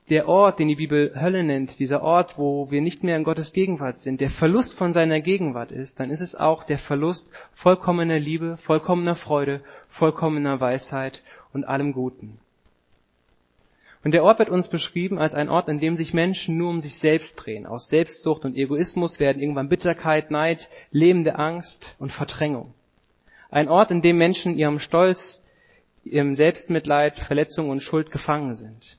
der 0.09 0.27
Ort, 0.27 0.59
den 0.59 0.67
die 0.67 0.75
Bibel 0.75 1.13
Hölle 1.15 1.43
nennt, 1.43 1.77
dieser 1.79 2.01
Ort, 2.01 2.37
wo 2.37 2.69
wir 2.71 2.81
nicht 2.81 3.03
mehr 3.03 3.15
in 3.15 3.23
Gottes 3.23 3.53
Gegenwart 3.53 3.99
sind, 3.99 4.19
der 4.19 4.29
Verlust 4.29 4.73
von 4.77 4.93
seiner 4.93 5.21
Gegenwart 5.21 5.71
ist, 5.71 5.99
dann 5.99 6.09
ist 6.09 6.21
es 6.21 6.35
auch 6.35 6.63
der 6.63 6.79
Verlust 6.79 7.31
vollkommener 7.53 8.19
Liebe, 8.19 8.57
vollkommener 8.63 9.15
Freude, 9.15 9.61
vollkommener 9.89 10.59
Weisheit 10.59 11.21
und 11.53 11.65
allem 11.65 11.93
Guten. 11.93 12.39
Und 14.03 14.13
der 14.13 14.23
Ort 14.23 14.39
wird 14.39 14.49
uns 14.49 14.67
beschrieben 14.67 15.19
als 15.19 15.33
ein 15.33 15.49
Ort, 15.49 15.69
in 15.69 15.79
dem 15.79 15.95
sich 15.95 16.13
Menschen 16.13 16.57
nur 16.57 16.69
um 16.69 16.81
sich 16.81 16.97
selbst 16.97 17.35
drehen. 17.35 17.67
Aus 17.67 17.87
Selbstsucht 17.87 18.45
und 18.45 18.55
Egoismus 18.55 19.19
werden 19.19 19.41
irgendwann 19.41 19.69
Bitterkeit, 19.69 20.31
Neid, 20.31 20.69
lebende 20.91 21.37
Angst 21.37 21.95
und 21.99 22.11
Verdrängung. 22.11 22.73
Ein 23.51 23.69
Ort, 23.69 23.91
in 23.91 24.01
dem 24.01 24.17
Menschen 24.17 24.57
ihrem 24.57 24.79
Stolz, 24.79 25.41
ihrem 26.03 26.33
Selbstmitleid, 26.33 27.19
Verletzung 27.19 27.69
und 27.69 27.83
Schuld 27.83 28.11
gefangen 28.11 28.55
sind. 28.55 28.97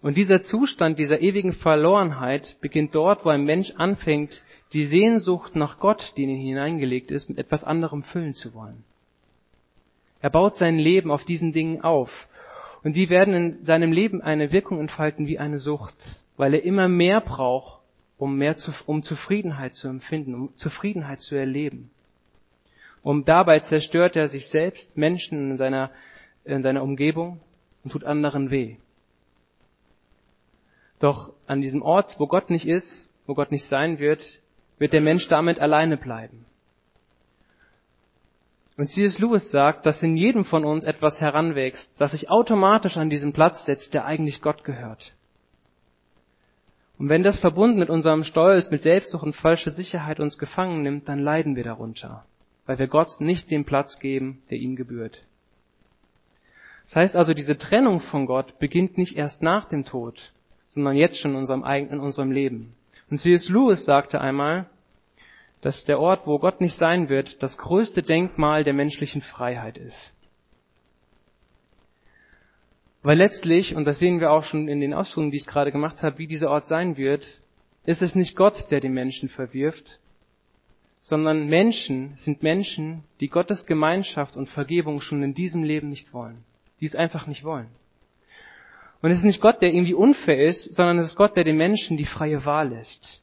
Und 0.00 0.16
dieser 0.16 0.42
Zustand 0.42 0.98
dieser 0.98 1.20
ewigen 1.20 1.54
Verlorenheit 1.54 2.56
beginnt 2.60 2.94
dort, 2.94 3.24
wo 3.24 3.30
ein 3.30 3.44
Mensch 3.44 3.72
anfängt, 3.76 4.44
die 4.72 4.84
Sehnsucht 4.84 5.56
nach 5.56 5.78
Gott, 5.78 6.12
die 6.16 6.24
in 6.24 6.30
ihn 6.30 6.46
hineingelegt 6.46 7.10
ist, 7.10 7.28
mit 7.28 7.38
etwas 7.38 7.64
anderem 7.64 8.02
füllen 8.02 8.34
zu 8.34 8.54
wollen. 8.54 8.84
Er 10.20 10.30
baut 10.30 10.56
sein 10.56 10.78
Leben 10.78 11.10
auf 11.10 11.24
diesen 11.24 11.52
Dingen 11.52 11.80
auf. 11.80 12.28
Und 12.88 12.94
die 12.94 13.10
werden 13.10 13.34
in 13.34 13.64
seinem 13.66 13.92
Leben 13.92 14.22
eine 14.22 14.50
Wirkung 14.50 14.80
entfalten 14.80 15.26
wie 15.26 15.38
eine 15.38 15.58
Sucht, 15.58 15.94
weil 16.38 16.54
er 16.54 16.64
immer 16.64 16.88
mehr 16.88 17.20
braucht, 17.20 17.82
um 18.16 18.38
mehr 18.38 18.54
zu, 18.54 18.72
um 18.86 19.02
Zufriedenheit 19.02 19.74
zu 19.74 19.88
empfinden, 19.88 20.34
um 20.34 20.56
Zufriedenheit 20.56 21.20
zu 21.20 21.34
erleben. 21.34 21.90
Und 23.02 23.28
dabei 23.28 23.60
zerstört 23.60 24.16
er 24.16 24.28
sich 24.28 24.48
selbst, 24.48 24.96
Menschen 24.96 25.50
in 25.50 25.56
seiner, 25.58 25.90
in 26.46 26.62
seiner 26.62 26.82
Umgebung 26.82 27.40
und 27.84 27.90
tut 27.90 28.04
anderen 28.04 28.50
weh. 28.50 28.76
Doch 30.98 31.34
an 31.46 31.60
diesem 31.60 31.82
Ort, 31.82 32.18
wo 32.18 32.26
Gott 32.26 32.48
nicht 32.48 32.66
ist, 32.66 33.12
wo 33.26 33.34
Gott 33.34 33.50
nicht 33.50 33.68
sein 33.68 33.98
wird, 33.98 34.22
wird 34.78 34.94
der 34.94 35.02
Mensch 35.02 35.28
damit 35.28 35.60
alleine 35.60 35.98
bleiben. 35.98 36.46
Und 38.78 38.86
C.S. 38.86 39.18
Lewis 39.18 39.50
sagt, 39.50 39.86
dass 39.86 40.04
in 40.04 40.16
jedem 40.16 40.44
von 40.44 40.64
uns 40.64 40.84
etwas 40.84 41.20
heranwächst, 41.20 41.90
das 41.98 42.12
sich 42.12 42.30
automatisch 42.30 42.96
an 42.96 43.10
diesen 43.10 43.32
Platz 43.32 43.64
setzt, 43.64 43.92
der 43.92 44.04
eigentlich 44.04 44.40
Gott 44.40 44.62
gehört. 44.62 45.16
Und 46.96 47.08
wenn 47.08 47.24
das 47.24 47.40
verbunden 47.40 47.80
mit 47.80 47.90
unserem 47.90 48.22
Stolz, 48.22 48.70
mit 48.70 48.82
Selbstsucht 48.82 49.24
und 49.24 49.34
falscher 49.34 49.72
Sicherheit 49.72 50.20
uns 50.20 50.38
gefangen 50.38 50.82
nimmt, 50.82 51.08
dann 51.08 51.18
leiden 51.18 51.56
wir 51.56 51.64
darunter, 51.64 52.24
weil 52.66 52.78
wir 52.78 52.86
Gott 52.86 53.08
nicht 53.20 53.50
den 53.50 53.64
Platz 53.64 53.98
geben, 53.98 54.42
der 54.48 54.58
ihm 54.58 54.76
gebührt. 54.76 55.22
Das 56.84 56.94
heißt 56.94 57.16
also, 57.16 57.34
diese 57.34 57.58
Trennung 57.58 57.98
von 57.98 58.26
Gott 58.26 58.60
beginnt 58.60 58.96
nicht 58.96 59.16
erst 59.16 59.42
nach 59.42 59.68
dem 59.68 59.86
Tod, 59.86 60.32
sondern 60.68 60.94
jetzt 60.94 61.18
schon 61.18 61.32
in 61.32 61.38
unserem 61.38 61.64
in 61.64 61.98
unserem 61.98 62.30
Leben. 62.30 62.74
Und 63.10 63.18
C.S. 63.18 63.48
Lewis 63.48 63.84
sagte 63.84 64.20
einmal, 64.20 64.66
dass 65.60 65.84
der 65.84 65.98
Ort, 65.98 66.26
wo 66.26 66.38
Gott 66.38 66.60
nicht 66.60 66.76
sein 66.76 67.08
wird, 67.08 67.42
das 67.42 67.58
größte 67.58 68.02
Denkmal 68.02 68.64
der 68.64 68.74
menschlichen 68.74 69.22
Freiheit 69.22 69.78
ist. 69.78 70.14
Weil 73.02 73.18
letztlich, 73.18 73.74
und 73.74 73.84
das 73.84 73.98
sehen 73.98 74.20
wir 74.20 74.30
auch 74.32 74.44
schon 74.44 74.68
in 74.68 74.80
den 74.80 74.94
Ausführungen, 74.94 75.30
die 75.30 75.38
ich 75.38 75.46
gerade 75.46 75.72
gemacht 75.72 76.02
habe, 76.02 76.18
wie 76.18 76.26
dieser 76.26 76.50
Ort 76.50 76.66
sein 76.66 76.96
wird, 76.96 77.24
ist 77.84 78.02
es 78.02 78.14
nicht 78.14 78.36
Gott, 78.36 78.70
der 78.70 78.80
den 78.80 78.92
Menschen 78.92 79.28
verwirft, 79.28 79.98
sondern 81.00 81.46
Menschen 81.46 82.16
sind 82.16 82.42
Menschen, 82.42 83.04
die 83.20 83.28
Gottes 83.28 83.66
Gemeinschaft 83.66 84.36
und 84.36 84.50
Vergebung 84.50 85.00
schon 85.00 85.22
in 85.22 85.32
diesem 85.32 85.62
Leben 85.62 85.88
nicht 85.88 86.12
wollen, 86.12 86.44
die 86.80 86.86
es 86.86 86.94
einfach 86.94 87.26
nicht 87.26 87.44
wollen. 87.44 87.68
Und 89.00 89.10
es 89.10 89.18
ist 89.18 89.24
nicht 89.24 89.40
Gott, 89.40 89.62
der 89.62 89.72
irgendwie 89.72 89.94
unfair 89.94 90.48
ist, 90.48 90.74
sondern 90.74 90.98
es 90.98 91.08
ist 91.08 91.16
Gott, 91.16 91.36
der 91.36 91.44
den 91.44 91.56
Menschen 91.56 91.96
die 91.96 92.04
freie 92.04 92.44
Wahl 92.44 92.70
lässt. 92.70 93.22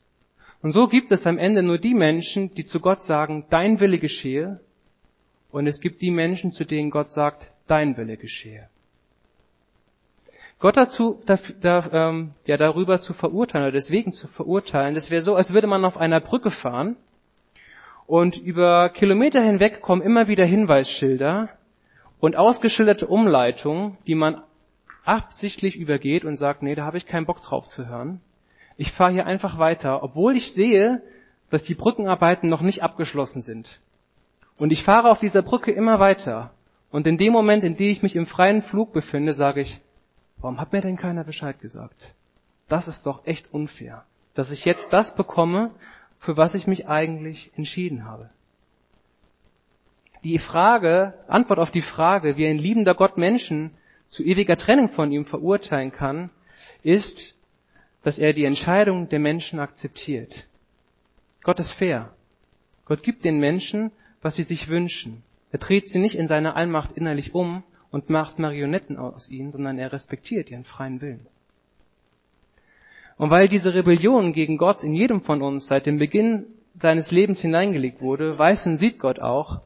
Und 0.65 0.71
so 0.71 0.87
gibt 0.87 1.11
es 1.11 1.27
am 1.27 1.37
Ende 1.37 1.61
nur 1.61 1.77
die 1.77 1.93
Menschen, 1.93 2.55
die 2.55 2.65
zu 2.65 2.79
Gott 2.79 3.03
sagen, 3.03 3.45
dein 3.51 3.79
Wille 3.79 3.99
geschehe, 3.99 4.61
und 5.51 5.67
es 5.67 5.79
gibt 5.79 6.01
die 6.01 6.09
Menschen, 6.09 6.53
zu 6.53 6.65
denen 6.65 6.89
Gott 6.89 7.11
sagt, 7.11 7.51
dein 7.67 7.95
Wille 7.97 8.17
geschehe. 8.17 8.67
Gott 10.57 10.75
dazu, 10.75 11.21
da, 11.27 11.37
da, 11.61 12.09
ähm, 12.09 12.31
ja, 12.47 12.57
darüber 12.57 12.97
zu 12.97 13.13
verurteilen 13.13 13.67
oder 13.67 13.73
deswegen 13.73 14.11
zu 14.11 14.27
verurteilen, 14.29 14.95
das 14.95 15.11
wäre 15.11 15.21
so, 15.21 15.35
als 15.35 15.53
würde 15.53 15.67
man 15.67 15.85
auf 15.85 15.97
einer 15.97 16.19
Brücke 16.19 16.49
fahren 16.49 16.95
und 18.07 18.35
über 18.35 18.89
Kilometer 18.89 19.43
hinweg 19.43 19.81
kommen 19.81 20.01
immer 20.01 20.27
wieder 20.27 20.45
Hinweisschilder 20.45 21.49
und 22.19 22.35
ausgeschilderte 22.35 23.05
Umleitungen, 23.05 23.99
die 24.07 24.15
man 24.15 24.41
absichtlich 25.03 25.75
übergeht 25.75 26.25
und 26.25 26.37
sagt, 26.37 26.63
nee, 26.63 26.73
da 26.73 26.85
habe 26.85 26.97
ich 26.97 27.05
keinen 27.05 27.27
Bock 27.27 27.43
drauf 27.43 27.67
zu 27.67 27.87
hören. 27.87 28.19
Ich 28.77 28.91
fahre 28.91 29.13
hier 29.13 29.25
einfach 29.25 29.57
weiter, 29.57 30.03
obwohl 30.03 30.35
ich 30.35 30.53
sehe, 30.53 31.01
dass 31.49 31.63
die 31.63 31.75
Brückenarbeiten 31.75 32.49
noch 32.49 32.61
nicht 32.61 32.83
abgeschlossen 32.83 33.41
sind. 33.41 33.79
Und 34.57 34.71
ich 34.71 34.83
fahre 34.83 35.09
auf 35.09 35.19
dieser 35.19 35.41
Brücke 35.41 35.71
immer 35.71 35.99
weiter. 35.99 36.51
Und 36.91 37.07
in 37.07 37.17
dem 37.17 37.33
Moment, 37.33 37.63
in 37.63 37.75
dem 37.75 37.89
ich 37.89 38.03
mich 38.03 38.15
im 38.15 38.25
freien 38.25 38.63
Flug 38.63 38.93
befinde, 38.93 39.33
sage 39.33 39.61
ich, 39.61 39.81
Warum 40.37 40.59
hat 40.59 40.73
mir 40.73 40.81
denn 40.81 40.97
keiner 40.97 41.23
Bescheid 41.23 41.59
gesagt? 41.59 42.13
Das 42.67 42.87
ist 42.87 43.05
doch 43.05 43.25
echt 43.25 43.51
unfair, 43.53 44.05
dass 44.33 44.51
ich 44.51 44.65
jetzt 44.65 44.87
das 44.91 45.15
bekomme, 45.15 45.71
für 46.19 46.37
was 46.37 46.55
ich 46.55 46.67
mich 46.67 46.87
eigentlich 46.87 47.51
entschieden 47.55 48.05
habe. 48.05 48.29
Die 50.23 50.39
Frage, 50.39 51.13
Antwort 51.27 51.59
auf 51.59 51.71
die 51.71 51.83
Frage, 51.83 52.35
wie 52.37 52.47
ein 52.47 52.57
liebender 52.57 52.95
Gott 52.95 53.17
Menschen 53.17 53.71
zu 54.09 54.23
ewiger 54.23 54.57
Trennung 54.57 54.89
von 54.89 55.11
ihm 55.11 55.25
verurteilen 55.25 55.91
kann, 55.91 56.31
ist, 56.81 57.34
dass 58.05 58.19
er 58.19 58.33
die 58.33 58.45
Entscheidung 58.45 59.09
der 59.09 59.17
Menschen 59.17 59.59
akzeptiert. 59.59 60.47
Gott 61.41 61.59
ist 61.59 61.71
fair. 61.71 62.13
Gott 62.85 63.01
gibt 63.01 63.25
den 63.25 63.39
Menschen, 63.39 63.91
was 64.21 64.35
sie 64.35 64.43
sich 64.43 64.67
wünschen. 64.67 65.23
Er 65.51 65.57
dreht 65.57 65.89
sie 65.89 65.97
nicht 65.97 66.13
in 66.13 66.27
seiner 66.27 66.55
Allmacht 66.55 66.91
innerlich 66.91 67.33
um, 67.33 67.63
und 67.89 68.11
macht 68.11 68.37
Marionetten 68.37 68.97
aus 68.97 69.27
ihnen, 69.31 69.51
sondern 69.51 69.79
er 69.79 69.91
respektiert 69.91 70.51
ihren 70.51 70.65
freien 70.65 71.01
Willen. 71.01 71.25
Und 73.17 73.31
weil 73.31 73.47
diese 73.47 73.73
Rebellion 73.73 74.33
gegen 74.33 74.57
Gott 74.57 74.83
in 74.83 74.93
jedem 74.93 75.21
von 75.21 75.41
uns 75.41 75.65
seit 75.65 75.87
dem 75.87 75.97
Beginn 75.97 76.45
seines 76.77 77.09
Lebens 77.09 77.41
hineingelegt 77.41 78.01
wurde, 78.01 78.37
weiß 78.37 78.67
und 78.67 78.75
sieht 78.77 78.99
Gott 78.99 79.19
auch, 79.19 79.61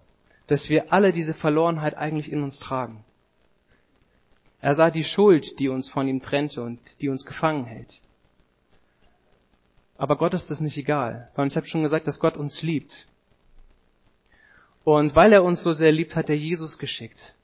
dass 0.48 0.70
wir 0.70 0.94
alle 0.94 1.12
diese 1.12 1.34
Verlorenheit 1.34 1.98
eigentlich 1.98 2.32
in 2.32 2.42
uns 2.42 2.58
tragen. 2.58 3.04
Er 4.62 4.76
sah 4.76 4.92
die 4.92 5.04
Schuld, 5.04 5.60
die 5.60 5.68
uns 5.68 5.90
von 5.90 6.08
ihm 6.08 6.22
trennte 6.22 6.62
und 6.62 6.80
die 7.02 7.10
uns 7.10 7.26
gefangen 7.26 7.66
hält. 7.66 8.00
Aber 10.00 10.16
Gott 10.16 10.34
ist 10.34 10.50
das 10.50 10.62
nicht 10.62 10.78
egal, 10.78 11.28
sondern 11.34 11.50
ich 11.50 11.58
habe 11.58 11.68
schon 11.68 11.84
gesagt, 11.84 12.08
dass 12.08 12.20
Gott 12.20 12.38
uns 12.38 12.62
liebt. 12.62 13.06
Und 14.86 15.14
weil 15.14 15.34
er 15.34 15.44
uns 15.44 15.62
so 15.62 15.74
sehr 15.74 15.92
liebt, 15.92 16.16
hat 16.16 16.30
er 16.30 16.38
Jesus 16.38 16.78
geschickt 16.78 17.36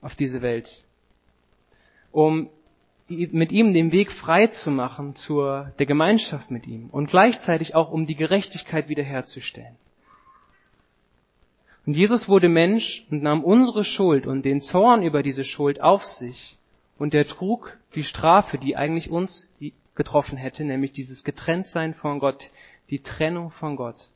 auf 0.00 0.14
diese 0.14 0.40
Welt, 0.40 0.68
um 2.10 2.48
mit 3.08 3.52
ihm 3.52 3.74
den 3.74 3.92
Weg 3.92 4.10
frei 4.10 4.46
zu 4.46 4.70
machen 4.70 5.16
zur 5.16 5.74
der 5.78 5.84
Gemeinschaft 5.84 6.50
mit 6.50 6.66
ihm 6.66 6.88
und 6.88 7.10
gleichzeitig 7.10 7.74
auch 7.74 7.90
um 7.90 8.06
die 8.06 8.16
Gerechtigkeit 8.16 8.88
wiederherzustellen. 8.88 9.76
Und 11.84 11.94
Jesus 11.94 12.26
wurde 12.26 12.48
Mensch 12.48 13.06
und 13.10 13.22
nahm 13.22 13.44
unsere 13.44 13.84
Schuld 13.84 14.26
und 14.26 14.44
den 14.46 14.62
Zorn 14.62 15.02
über 15.02 15.22
diese 15.22 15.44
Schuld 15.44 15.82
auf 15.82 16.04
sich 16.04 16.56
und 16.98 17.12
er 17.12 17.26
trug 17.26 17.76
die 17.94 18.02
Strafe, 18.02 18.56
die 18.56 18.76
eigentlich 18.76 19.10
uns 19.10 19.46
getroffen 19.98 20.38
hätte, 20.38 20.64
nämlich 20.64 20.92
dieses 20.92 21.24
Getrenntsein 21.24 21.92
von 21.92 22.20
Gott, 22.20 22.42
die 22.88 23.02
Trennung 23.02 23.50
von 23.50 23.76
Gott, 23.76 24.08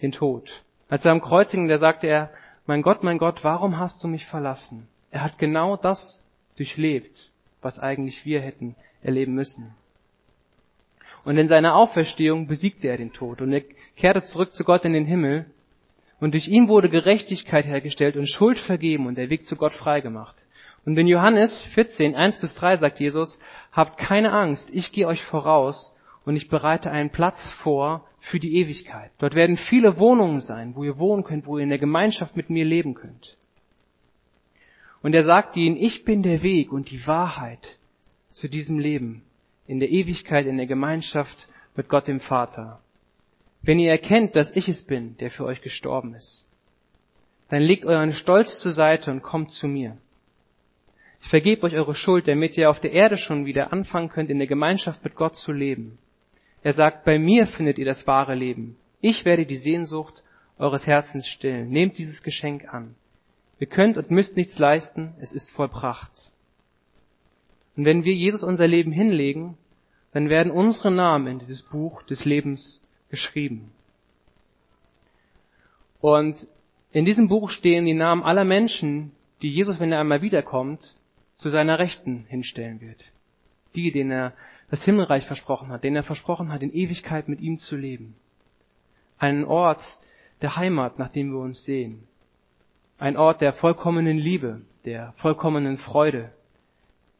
den 0.00 0.12
Tod. 0.12 0.64
Als 0.88 1.04
er 1.04 1.12
am 1.12 1.20
Kreuz 1.20 1.50
hing, 1.50 1.68
da 1.68 1.76
sagte 1.76 2.06
er, 2.06 2.30
mein 2.64 2.80
Gott, 2.80 3.02
mein 3.02 3.18
Gott, 3.18 3.44
warum 3.44 3.78
hast 3.78 4.02
du 4.02 4.08
mich 4.08 4.24
verlassen? 4.24 4.88
Er 5.10 5.22
hat 5.22 5.38
genau 5.38 5.76
das 5.76 6.22
durchlebt, 6.56 7.30
was 7.60 7.78
eigentlich 7.78 8.24
wir 8.24 8.40
hätten 8.40 8.76
erleben 9.02 9.34
müssen. 9.34 9.74
Und 11.24 11.36
in 11.36 11.48
seiner 11.48 11.74
Auferstehung 11.74 12.46
besiegte 12.46 12.88
er 12.88 12.96
den 12.96 13.12
Tod 13.12 13.40
und 13.40 13.52
er 13.52 13.62
kehrte 13.96 14.22
zurück 14.22 14.54
zu 14.54 14.64
Gott 14.64 14.84
in 14.84 14.92
den 14.92 15.04
Himmel 15.04 15.46
und 16.20 16.32
durch 16.34 16.48
ihn 16.48 16.68
wurde 16.68 16.88
Gerechtigkeit 16.88 17.64
hergestellt 17.64 18.16
und 18.16 18.28
Schuld 18.28 18.58
vergeben 18.58 19.06
und 19.06 19.16
der 19.16 19.30
Weg 19.30 19.46
zu 19.46 19.56
Gott 19.56 19.74
freigemacht. 19.74 20.36
Und 20.84 20.98
in 20.98 21.06
Johannes 21.06 21.62
14, 21.74 22.14
1 22.16 22.38
bis 22.38 22.54
3 22.54 22.78
sagt 22.78 22.98
Jesus, 22.98 23.38
habt 23.70 23.98
keine 23.98 24.32
Angst, 24.32 24.68
ich 24.72 24.92
gehe 24.92 25.06
euch 25.06 25.22
voraus 25.22 25.94
und 26.24 26.36
ich 26.36 26.48
bereite 26.48 26.90
einen 26.90 27.10
Platz 27.10 27.50
vor 27.62 28.04
für 28.20 28.40
die 28.40 28.56
Ewigkeit. 28.56 29.10
Dort 29.18 29.34
werden 29.34 29.56
viele 29.56 29.98
Wohnungen 29.98 30.40
sein, 30.40 30.74
wo 30.74 30.84
ihr 30.84 30.98
wohnen 30.98 31.24
könnt, 31.24 31.46
wo 31.46 31.58
ihr 31.58 31.64
in 31.64 31.68
der 31.68 31.78
Gemeinschaft 31.78 32.36
mit 32.36 32.50
mir 32.50 32.64
leben 32.64 32.94
könnt. 32.94 33.36
Und 35.02 35.14
er 35.14 35.24
sagt 35.24 35.56
ihnen, 35.56 35.76
ich 35.76 36.04
bin 36.04 36.22
der 36.22 36.42
Weg 36.42 36.72
und 36.72 36.90
die 36.90 37.06
Wahrheit 37.06 37.78
zu 38.30 38.48
diesem 38.48 38.78
Leben, 38.78 39.22
in 39.66 39.80
der 39.80 39.90
Ewigkeit, 39.90 40.46
in 40.46 40.56
der 40.56 40.66
Gemeinschaft 40.66 41.48
mit 41.76 41.88
Gott 41.88 42.06
dem 42.06 42.20
Vater. 42.20 42.80
Wenn 43.62 43.78
ihr 43.78 43.90
erkennt, 43.90 44.36
dass 44.36 44.54
ich 44.54 44.68
es 44.68 44.82
bin, 44.82 45.16
der 45.18 45.30
für 45.30 45.44
euch 45.44 45.60
gestorben 45.60 46.14
ist, 46.14 46.46
dann 47.48 47.62
legt 47.62 47.84
euren 47.84 48.12
Stolz 48.12 48.60
zur 48.60 48.72
Seite 48.72 49.10
und 49.10 49.22
kommt 49.22 49.50
zu 49.50 49.68
mir. 49.68 49.96
Ich 51.22 51.28
vergebe 51.28 51.62
euch 51.62 51.74
eure 51.74 51.94
Schuld, 51.94 52.28
damit 52.28 52.58
ihr 52.58 52.68
auf 52.68 52.80
der 52.80 52.92
Erde 52.92 53.16
schon 53.16 53.46
wieder 53.46 53.72
anfangen 53.72 54.08
könnt, 54.08 54.28
in 54.28 54.38
der 54.38 54.48
Gemeinschaft 54.48 55.02
mit 55.02 55.14
Gott 55.14 55.36
zu 55.36 55.52
leben. 55.52 55.98
Er 56.62 56.74
sagt, 56.74 57.04
bei 57.04 57.18
mir 57.18 57.46
findet 57.46 57.78
ihr 57.78 57.86
das 57.86 58.06
wahre 58.06 58.34
Leben. 58.34 58.76
Ich 59.00 59.24
werde 59.24 59.46
die 59.46 59.56
Sehnsucht 59.56 60.22
eures 60.58 60.86
Herzens 60.86 61.26
stillen. 61.28 61.70
Nehmt 61.70 61.96
dieses 61.96 62.22
Geschenk 62.22 62.72
an. 62.72 62.94
Ihr 63.58 63.66
könnt 63.68 63.96
und 63.96 64.10
müsst 64.10 64.36
nichts 64.36 64.58
leisten, 64.58 65.14
es 65.20 65.32
ist 65.32 65.50
vollbracht. 65.50 66.10
Und 67.76 67.84
wenn 67.84 68.04
wir 68.04 68.14
Jesus 68.14 68.42
unser 68.42 68.66
Leben 68.66 68.92
hinlegen, 68.92 69.56
dann 70.12 70.28
werden 70.28 70.52
unsere 70.52 70.90
Namen 70.90 71.28
in 71.28 71.38
dieses 71.38 71.62
Buch 71.62 72.02
des 72.02 72.24
Lebens 72.24 72.82
geschrieben. 73.10 73.70
Und 76.00 76.36
in 76.90 77.04
diesem 77.04 77.28
Buch 77.28 77.48
stehen 77.50 77.86
die 77.86 77.94
Namen 77.94 78.22
aller 78.22 78.44
Menschen, 78.44 79.12
die 79.40 79.50
Jesus, 79.50 79.80
wenn 79.80 79.92
er 79.92 80.00
einmal 80.00 80.20
wiederkommt, 80.20 80.96
zu 81.42 81.50
seiner 81.50 81.78
Rechten 81.78 82.24
hinstellen 82.28 82.80
wird. 82.80 83.12
Die, 83.74 83.92
denen 83.92 84.10
er 84.10 84.32
das 84.70 84.84
Himmelreich 84.84 85.26
versprochen 85.26 85.68
hat, 85.68 85.84
denen 85.84 85.96
er 85.96 86.02
versprochen 86.02 86.50
hat, 86.52 86.62
in 86.62 86.72
Ewigkeit 86.72 87.28
mit 87.28 87.40
ihm 87.40 87.58
zu 87.58 87.76
leben. 87.76 88.16
Einen 89.18 89.44
Ort 89.44 89.82
der 90.40 90.56
Heimat, 90.56 90.98
nach 90.98 91.10
dem 91.10 91.30
wir 91.32 91.40
uns 91.40 91.64
sehen 91.64 92.08
ein 93.02 93.16
Ort 93.16 93.40
der 93.40 93.52
vollkommenen 93.52 94.16
Liebe, 94.16 94.60
der 94.84 95.12
vollkommenen 95.16 95.76
Freude, 95.76 96.30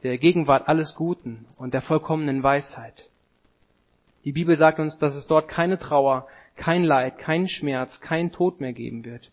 der 0.05 0.17
Gegenwart 0.17 0.69
alles 0.69 0.95
Guten 0.95 1.45
und 1.57 1.75
der 1.75 1.83
vollkommenen 1.83 2.45
Weisheit. 2.45 3.11
Die 4.25 4.31
Bibel 4.31 4.57
sagt 4.57 4.79
uns, 4.79 5.01
dass 5.01 5.17
es 5.17 5.27
dort 5.27 5.49
keine 5.49 5.81
Trauer, 5.81 6.29
kein 6.55 6.85
Leid, 6.85 7.19
kein 7.19 7.49
Schmerz, 7.49 8.01
kein 8.01 8.31
Tod 8.31 8.61
mehr 8.61 8.73
geben 8.73 9.05
wird. 9.05 9.33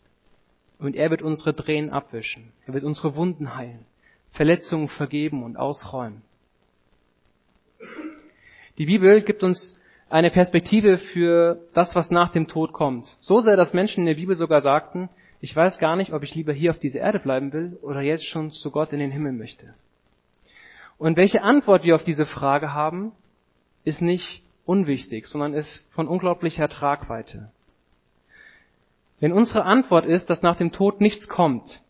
Und 0.79 0.95
er 0.95 1.11
wird 1.11 1.21
unsere 1.21 1.55
Tränen 1.55 1.91
abwischen. 1.91 2.51
Er 2.65 2.73
wird 2.73 2.83
unsere 2.83 3.15
Wunden 3.15 3.55
heilen, 3.55 3.85
Verletzungen 4.31 4.87
vergeben 4.87 5.43
und 5.43 5.57
ausräumen. 5.57 6.21
Die 8.77 8.85
Bibel 8.85 9.21
gibt 9.21 9.43
uns 9.43 9.77
eine 10.09 10.31
Perspektive 10.31 10.97
für 10.97 11.61
das, 11.73 11.95
was 11.95 12.09
nach 12.09 12.31
dem 12.31 12.47
Tod 12.47 12.73
kommt. 12.73 13.17
So 13.19 13.41
sehr, 13.41 13.57
dass 13.57 13.73
Menschen 13.73 14.01
in 14.01 14.05
der 14.07 14.15
Bibel 14.15 14.35
sogar 14.35 14.61
sagten, 14.61 15.09
ich 15.41 15.55
weiß 15.55 15.79
gar 15.79 15.95
nicht, 15.95 16.13
ob 16.13 16.23
ich 16.23 16.35
lieber 16.35 16.51
hier 16.51 16.71
auf 16.71 16.79
dieser 16.79 16.99
Erde 16.99 17.19
bleiben 17.19 17.53
will 17.53 17.77
oder 17.81 18.01
jetzt 18.01 18.25
schon 18.25 18.51
zu 18.51 18.71
Gott 18.71 18.91
in 18.91 18.99
den 18.99 19.11
Himmel 19.11 19.33
möchte. 19.33 19.73
Und 20.97 21.15
welche 21.15 21.41
Antwort 21.41 21.83
wir 21.83 21.95
auf 21.95 22.03
diese 22.03 22.25
Frage 22.25 22.73
haben, 22.73 23.13
ist 23.85 24.01
nicht 24.01 24.43
unwichtig, 24.65 25.27
sondern 25.27 25.53
ist 25.53 25.85
von 25.91 26.07
unglaublicher 26.07 26.67
Tragweite. 26.67 27.51
Wenn 29.19 29.31
unsere 29.33 29.63
Antwort 29.63 30.05
ist, 30.05 30.29
dass 30.29 30.41
nach 30.41 30.57
dem 30.57 30.71
Tod 30.71 31.01
nichts 31.01 31.27
kommt, 31.27 31.81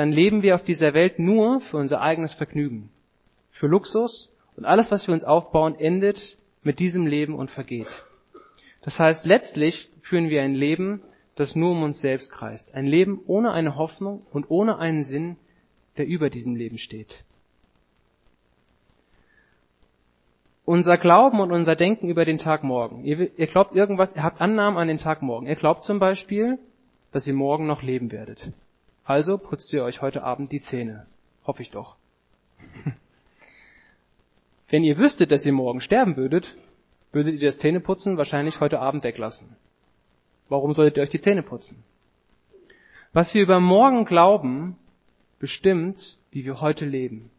dann 0.00 0.12
leben 0.12 0.42
wir 0.42 0.54
auf 0.54 0.64
dieser 0.64 0.94
Welt 0.94 1.18
nur 1.18 1.60
für 1.60 1.76
unser 1.76 2.00
eigenes 2.00 2.32
Vergnügen, 2.32 2.88
für 3.50 3.66
Luxus 3.66 4.32
und 4.56 4.64
alles, 4.64 4.90
was 4.90 5.06
wir 5.06 5.12
uns 5.12 5.24
aufbauen, 5.24 5.78
endet 5.78 6.38
mit 6.62 6.78
diesem 6.78 7.06
Leben 7.06 7.34
und 7.34 7.50
vergeht. 7.50 7.86
Das 8.80 8.98
heißt, 8.98 9.26
letztlich 9.26 9.90
führen 10.00 10.30
wir 10.30 10.40
ein 10.40 10.54
Leben, 10.54 11.02
das 11.34 11.54
nur 11.54 11.72
um 11.72 11.82
uns 11.82 12.00
selbst 12.00 12.32
kreist. 12.32 12.74
Ein 12.74 12.86
Leben 12.86 13.20
ohne 13.26 13.52
eine 13.52 13.76
Hoffnung 13.76 14.22
und 14.32 14.50
ohne 14.50 14.78
einen 14.78 15.02
Sinn, 15.02 15.36
der 15.98 16.06
über 16.06 16.30
diesem 16.30 16.56
Leben 16.56 16.78
steht. 16.78 17.22
unser 20.64 20.98
Glauben 20.98 21.40
und 21.40 21.50
unser 21.50 21.74
Denken 21.74 22.08
über 22.08 22.24
den 22.24 22.38
Tag 22.38 22.62
morgen. 22.62 23.04
Ihr, 23.04 23.26
glaubt 23.48 23.74
irgendwas, 23.74 24.14
ihr 24.14 24.22
habt 24.22 24.40
Annahmen 24.40 24.78
an 24.78 24.86
den 24.86 24.98
Tag 24.98 25.20
morgen. 25.20 25.48
Ihr 25.48 25.56
glaubt 25.56 25.84
zum 25.84 25.98
Beispiel, 25.98 26.60
dass 27.10 27.26
ihr 27.26 27.34
morgen 27.34 27.66
noch 27.66 27.82
leben 27.82 28.12
werdet. 28.12 28.52
Also 29.04 29.38
putzt 29.38 29.72
ihr 29.72 29.82
euch 29.82 30.02
heute 30.02 30.22
Abend 30.22 30.52
die 30.52 30.60
Zähne. 30.60 31.06
Hoffe 31.46 31.62
ich 31.62 31.70
doch. 31.70 31.96
Wenn 34.68 34.84
ihr 34.84 34.98
wüsstet, 34.98 35.32
dass 35.32 35.44
ihr 35.44 35.52
morgen 35.52 35.80
sterben 35.80 36.16
würdet, 36.16 36.56
würdet 37.12 37.40
ihr 37.40 37.50
das 37.50 37.58
Zähneputzen 37.58 38.16
wahrscheinlich 38.16 38.60
heute 38.60 38.78
Abend 38.78 39.02
weglassen. 39.02 39.56
Warum 40.48 40.74
solltet 40.74 40.96
ihr 40.96 41.02
euch 41.02 41.10
die 41.10 41.20
Zähne 41.20 41.42
putzen? 41.42 41.82
Was 43.12 43.34
wir 43.34 43.42
über 43.42 43.58
morgen 43.58 44.04
glauben, 44.04 44.76
bestimmt, 45.40 46.18
wie 46.30 46.44
wir 46.44 46.60
heute 46.60 46.84
leben. 46.84 47.30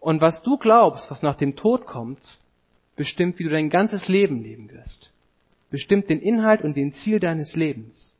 Und 0.00 0.20
was 0.20 0.42
du 0.42 0.58
glaubst, 0.58 1.10
was 1.10 1.22
nach 1.22 1.36
dem 1.36 1.56
Tod 1.56 1.86
kommt, 1.86 2.38
bestimmt, 2.96 3.38
wie 3.38 3.44
du 3.44 3.50
dein 3.50 3.70
ganzes 3.70 4.08
Leben 4.08 4.42
leben 4.42 4.70
wirst. 4.70 5.12
Bestimmt 5.70 6.10
den 6.10 6.20
Inhalt 6.20 6.62
und 6.62 6.76
den 6.76 6.92
Ziel 6.92 7.20
deines 7.20 7.56
Lebens. 7.56 8.16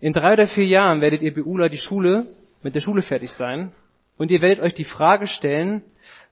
In 0.00 0.12
drei 0.12 0.34
oder 0.34 0.46
vier 0.46 0.66
Jahren 0.66 1.00
werdet 1.00 1.22
ihr 1.22 1.32
Beula 1.32 1.68
die 1.68 1.78
Schule, 1.78 2.26
mit 2.62 2.74
der 2.74 2.80
Schule 2.80 3.02
fertig 3.02 3.30
sein 3.32 3.72
und 4.18 4.30
ihr 4.30 4.42
werdet 4.42 4.60
euch 4.60 4.74
die 4.74 4.84
Frage 4.84 5.26
stellen, 5.26 5.82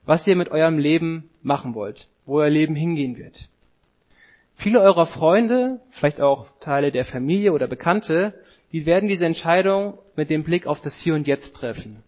was 0.04 0.26
ihr 0.26 0.36
mit 0.36 0.50
eurem 0.50 0.78
Leben 0.78 1.30
machen 1.42 1.74
wollt, 1.74 2.08
wo 2.26 2.40
euer 2.40 2.50
Leben 2.50 2.74
hingehen 2.74 3.16
wird. 3.16 3.48
Viele 4.56 4.80
eurer 4.80 5.06
Freunde, 5.06 5.80
vielleicht 5.92 6.20
auch 6.20 6.46
Teile 6.60 6.92
der 6.92 7.04
Familie 7.04 7.52
oder 7.52 7.66
Bekannte, 7.66 8.34
die 8.72 8.86
werden 8.86 9.08
diese 9.08 9.26
Entscheidung 9.26 9.98
mit 10.14 10.30
dem 10.30 10.44
Blick 10.44 10.66
auf 10.66 10.80
das 10.80 10.98
Hier 10.98 11.14
und 11.14 11.26
Jetzt 11.26 11.56
treffen. 11.56 12.02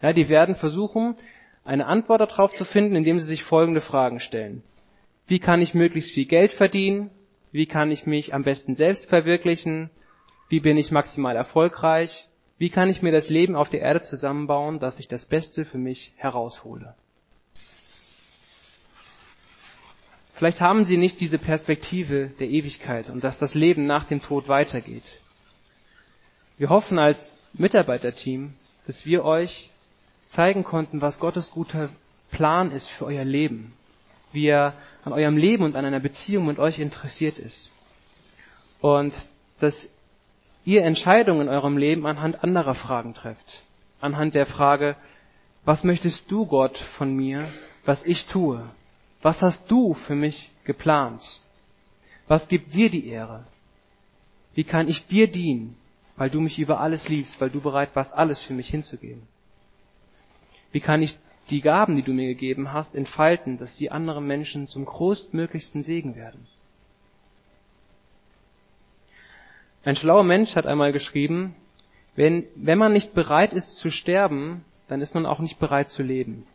Ja, 0.00 0.12
die 0.12 0.28
werden 0.28 0.56
versuchen, 0.56 1.16
eine 1.64 1.86
Antwort 1.86 2.20
darauf 2.20 2.52
zu 2.54 2.64
finden, 2.64 2.96
indem 2.96 3.18
sie 3.18 3.26
sich 3.26 3.44
folgende 3.44 3.80
Fragen 3.80 4.20
stellen. 4.20 4.62
Wie 5.26 5.38
kann 5.38 5.62
ich 5.62 5.74
möglichst 5.74 6.12
viel 6.12 6.26
Geld 6.26 6.52
verdienen? 6.52 7.10
Wie 7.52 7.66
kann 7.66 7.90
ich 7.90 8.06
mich 8.06 8.34
am 8.34 8.42
besten 8.42 8.74
selbst 8.74 9.08
verwirklichen? 9.08 9.90
Wie 10.52 10.60
bin 10.60 10.76
ich 10.76 10.90
maximal 10.90 11.34
erfolgreich? 11.34 12.28
Wie 12.58 12.68
kann 12.68 12.90
ich 12.90 13.00
mir 13.00 13.10
das 13.10 13.30
Leben 13.30 13.56
auf 13.56 13.70
der 13.70 13.80
Erde 13.80 14.02
zusammenbauen, 14.02 14.80
dass 14.80 14.98
ich 14.98 15.08
das 15.08 15.24
Beste 15.24 15.64
für 15.64 15.78
mich 15.78 16.12
heraushole? 16.16 16.94
Vielleicht 20.34 20.60
haben 20.60 20.84
Sie 20.84 20.98
nicht 20.98 21.22
diese 21.22 21.38
Perspektive 21.38 22.32
der 22.38 22.50
Ewigkeit 22.50 23.08
und 23.08 23.24
dass 23.24 23.38
das 23.38 23.54
Leben 23.54 23.86
nach 23.86 24.04
dem 24.04 24.20
Tod 24.20 24.46
weitergeht. 24.46 25.04
Wir 26.58 26.68
hoffen 26.68 26.98
als 26.98 27.34
Mitarbeiterteam, 27.54 28.52
dass 28.86 29.06
wir 29.06 29.24
euch 29.24 29.70
zeigen 30.28 30.64
konnten, 30.64 31.00
was 31.00 31.18
Gottes 31.18 31.50
guter 31.50 31.88
Plan 32.30 32.72
ist 32.72 32.90
für 32.90 33.06
euer 33.06 33.24
Leben, 33.24 33.72
wie 34.32 34.48
er 34.48 34.74
an 35.02 35.14
eurem 35.14 35.38
Leben 35.38 35.64
und 35.64 35.76
an 35.76 35.86
einer 35.86 36.00
Beziehung 36.00 36.44
mit 36.44 36.58
euch 36.58 36.78
interessiert 36.78 37.38
ist. 37.38 37.70
Und 38.82 39.14
dass 39.58 39.88
ihr 40.64 40.84
Entscheidungen 40.84 41.42
in 41.42 41.48
eurem 41.48 41.76
Leben 41.76 42.06
anhand 42.06 42.42
anderer 42.42 42.74
Fragen 42.74 43.14
trefft. 43.14 43.64
Anhand 44.00 44.34
der 44.34 44.46
Frage, 44.46 44.96
was 45.64 45.84
möchtest 45.84 46.30
du 46.30 46.46
Gott 46.46 46.76
von 46.96 47.14
mir, 47.14 47.48
was 47.84 48.04
ich 48.04 48.26
tue? 48.26 48.64
Was 49.22 49.42
hast 49.42 49.70
du 49.70 49.94
für 49.94 50.14
mich 50.14 50.50
geplant? 50.64 51.22
Was 52.26 52.48
gibt 52.48 52.74
dir 52.74 52.90
die 52.90 53.06
Ehre? 53.08 53.44
Wie 54.54 54.64
kann 54.64 54.88
ich 54.88 55.06
dir 55.06 55.30
dienen, 55.30 55.76
weil 56.16 56.30
du 56.30 56.40
mich 56.40 56.58
über 56.58 56.80
alles 56.80 57.08
liebst, 57.08 57.40
weil 57.40 57.50
du 57.50 57.60
bereit 57.60 57.94
warst, 57.94 58.12
alles 58.12 58.40
für 58.42 58.52
mich 58.52 58.68
hinzugeben? 58.68 59.22
Wie 60.72 60.80
kann 60.80 61.02
ich 61.02 61.16
die 61.50 61.60
Gaben, 61.60 61.96
die 61.96 62.02
du 62.02 62.12
mir 62.12 62.28
gegeben 62.28 62.72
hast, 62.72 62.94
entfalten, 62.94 63.58
dass 63.58 63.76
sie 63.76 63.90
anderen 63.90 64.26
Menschen 64.26 64.68
zum 64.68 64.84
größtmöglichsten 64.84 65.82
Segen 65.82 66.16
werden? 66.16 66.46
Ein 69.84 69.96
schlauer 69.96 70.22
Mensch 70.22 70.54
hat 70.54 70.66
einmal 70.66 70.92
geschrieben, 70.92 71.56
wenn, 72.14 72.44
wenn 72.54 72.78
man 72.78 72.92
nicht 72.92 73.14
bereit 73.14 73.52
ist 73.52 73.76
zu 73.76 73.90
sterben, 73.90 74.64
dann 74.88 75.00
ist 75.00 75.14
man 75.14 75.26
auch 75.26 75.40
nicht 75.40 75.58
bereit 75.58 75.88
zu 75.88 76.02
leben. 76.02 76.46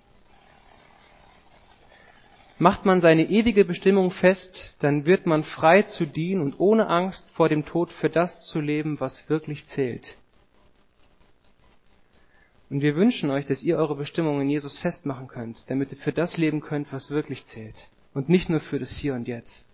Macht 2.59 2.85
man 2.85 3.01
seine 3.01 3.29
ewige 3.29 3.65
Bestimmung 3.65 4.11
fest, 4.11 4.73
dann 4.79 5.05
wird 5.05 5.25
man 5.25 5.43
frei 5.43 5.83
zu 5.83 6.05
dienen 6.05 6.41
und 6.41 6.59
ohne 6.59 6.87
Angst 6.87 7.23
vor 7.33 7.49
dem 7.49 7.65
Tod 7.65 7.91
für 7.91 8.09
das 8.09 8.45
zu 8.47 8.59
leben, 8.59 8.99
was 8.99 9.29
wirklich 9.29 9.67
zählt. 9.67 10.15
Und 12.69 12.81
wir 12.81 12.95
wünschen 12.95 13.29
euch, 13.29 13.45
dass 13.45 13.63
ihr 13.63 13.77
eure 13.77 13.95
Bestimmung 13.95 14.41
in 14.41 14.49
Jesus 14.49 14.77
festmachen 14.77 15.27
könnt, 15.27 15.63
damit 15.67 15.91
ihr 15.91 15.97
für 15.97 16.11
das 16.11 16.37
leben 16.37 16.61
könnt, 16.61 16.91
was 16.91 17.11
wirklich 17.11 17.45
zählt. 17.45 17.89
Und 18.13 18.27
nicht 18.27 18.49
nur 18.49 18.59
für 18.59 18.79
das 18.79 18.89
Hier 18.89 19.13
und 19.13 19.27
Jetzt. 19.27 19.67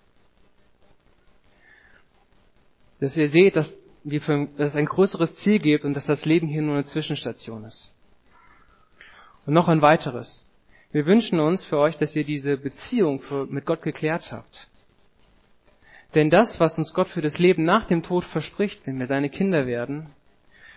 Dass 3.03 3.17
ihr 3.17 3.27
seht, 3.27 3.57
dass, 3.57 3.77
wir 4.05 4.21
für, 4.21 4.47
dass 4.55 4.69
es 4.69 4.75
ein 4.77 4.85
größeres 4.85 5.35
Ziel 5.35 5.59
gibt 5.59 5.83
und 5.83 5.93
dass 5.93 6.05
das 6.05 6.23
Leben 6.23 6.47
hier 6.47 6.61
nur 6.61 6.75
eine 6.75 6.85
Zwischenstation 6.85 7.65
ist. 7.65 7.93
Und 9.45 9.53
noch 9.53 9.67
ein 9.67 9.81
weiteres. 9.81 10.49
Wir 10.93 11.05
wünschen 11.05 11.41
uns 11.41 11.65
für 11.65 11.79
euch, 11.79 11.97
dass 11.97 12.15
ihr 12.15 12.23
diese 12.23 12.55
Beziehung 12.55 13.19
für, 13.19 13.45
mit 13.45 13.65
Gott 13.65 13.81
geklärt 13.81 14.31
habt. 14.31 14.69
Denn 16.15 16.29
das, 16.29 16.61
was 16.61 16.77
uns 16.77 16.93
Gott 16.93 17.09
für 17.09 17.21
das 17.21 17.39
Leben 17.39 17.65
nach 17.65 17.87
dem 17.87 18.03
Tod 18.03 18.23
verspricht, 18.23 18.87
wenn 18.87 18.99
wir 18.99 19.07
seine 19.07 19.29
Kinder 19.29 19.67
werden, 19.67 20.07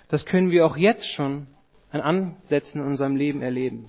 das 0.08 0.26
können 0.26 0.50
wir 0.50 0.66
auch 0.66 0.76
jetzt 0.76 1.06
schon 1.06 1.46
an 1.92 2.00
Ansätzen 2.00 2.80
in 2.80 2.88
unserem 2.88 3.14
Leben 3.14 3.40
erleben. 3.40 3.88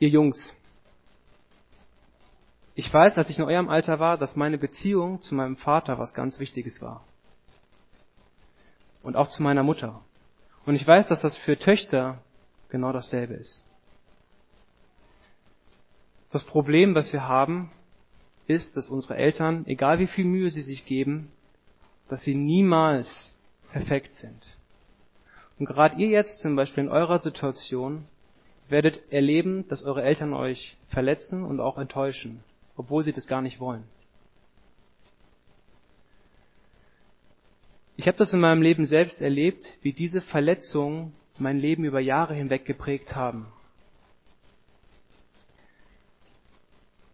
Ihr 0.00 0.08
Jungs, 0.08 0.52
ich 2.78 2.92
weiß, 2.92 3.16
als 3.16 3.30
ich 3.30 3.38
in 3.38 3.44
eurem 3.44 3.70
Alter 3.70 3.98
war, 4.00 4.18
dass 4.18 4.36
meine 4.36 4.58
Beziehung 4.58 5.22
zu 5.22 5.34
meinem 5.34 5.56
Vater 5.56 5.98
was 5.98 6.12
ganz 6.12 6.38
Wichtiges 6.38 6.82
war. 6.82 7.02
Und 9.02 9.16
auch 9.16 9.30
zu 9.30 9.42
meiner 9.42 9.62
Mutter. 9.62 10.02
Und 10.66 10.74
ich 10.74 10.86
weiß, 10.86 11.08
dass 11.08 11.22
das 11.22 11.38
für 11.38 11.58
Töchter 11.58 12.18
genau 12.68 12.92
dasselbe 12.92 13.32
ist. 13.32 13.64
Das 16.30 16.44
Problem, 16.44 16.94
was 16.94 17.14
wir 17.14 17.26
haben, 17.26 17.70
ist, 18.46 18.76
dass 18.76 18.90
unsere 18.90 19.16
Eltern, 19.16 19.64
egal 19.66 19.98
wie 19.98 20.06
viel 20.06 20.26
Mühe 20.26 20.50
sie 20.50 20.60
sich 20.60 20.84
geben, 20.84 21.32
dass 22.08 22.20
sie 22.22 22.34
niemals 22.34 23.34
perfekt 23.72 24.14
sind. 24.16 24.54
Und 25.58 25.64
gerade 25.64 25.96
ihr 25.96 26.08
jetzt 26.08 26.40
zum 26.40 26.56
Beispiel 26.56 26.84
in 26.84 26.90
eurer 26.90 27.20
Situation 27.20 28.04
werdet 28.68 29.00
erleben, 29.10 29.66
dass 29.68 29.82
eure 29.82 30.02
Eltern 30.02 30.34
euch 30.34 30.76
verletzen 30.88 31.42
und 31.42 31.60
auch 31.60 31.78
enttäuschen, 31.78 32.44
obwohl 32.76 33.04
sie 33.04 33.12
das 33.12 33.26
gar 33.26 33.42
nicht 33.42 33.60
wollen. 33.60 33.84
Ich 37.96 38.06
habe 38.06 38.18
das 38.18 38.32
in 38.34 38.40
meinem 38.40 38.60
Leben 38.60 38.84
selbst 38.84 39.22
erlebt, 39.22 39.78
wie 39.80 39.92
diese 39.92 40.20
Verletzungen 40.20 41.14
mein 41.38 41.58
Leben 41.58 41.84
über 41.84 42.00
Jahre 42.00 42.34
hinweg 42.34 42.66
geprägt 42.66 43.16
haben. 43.16 43.46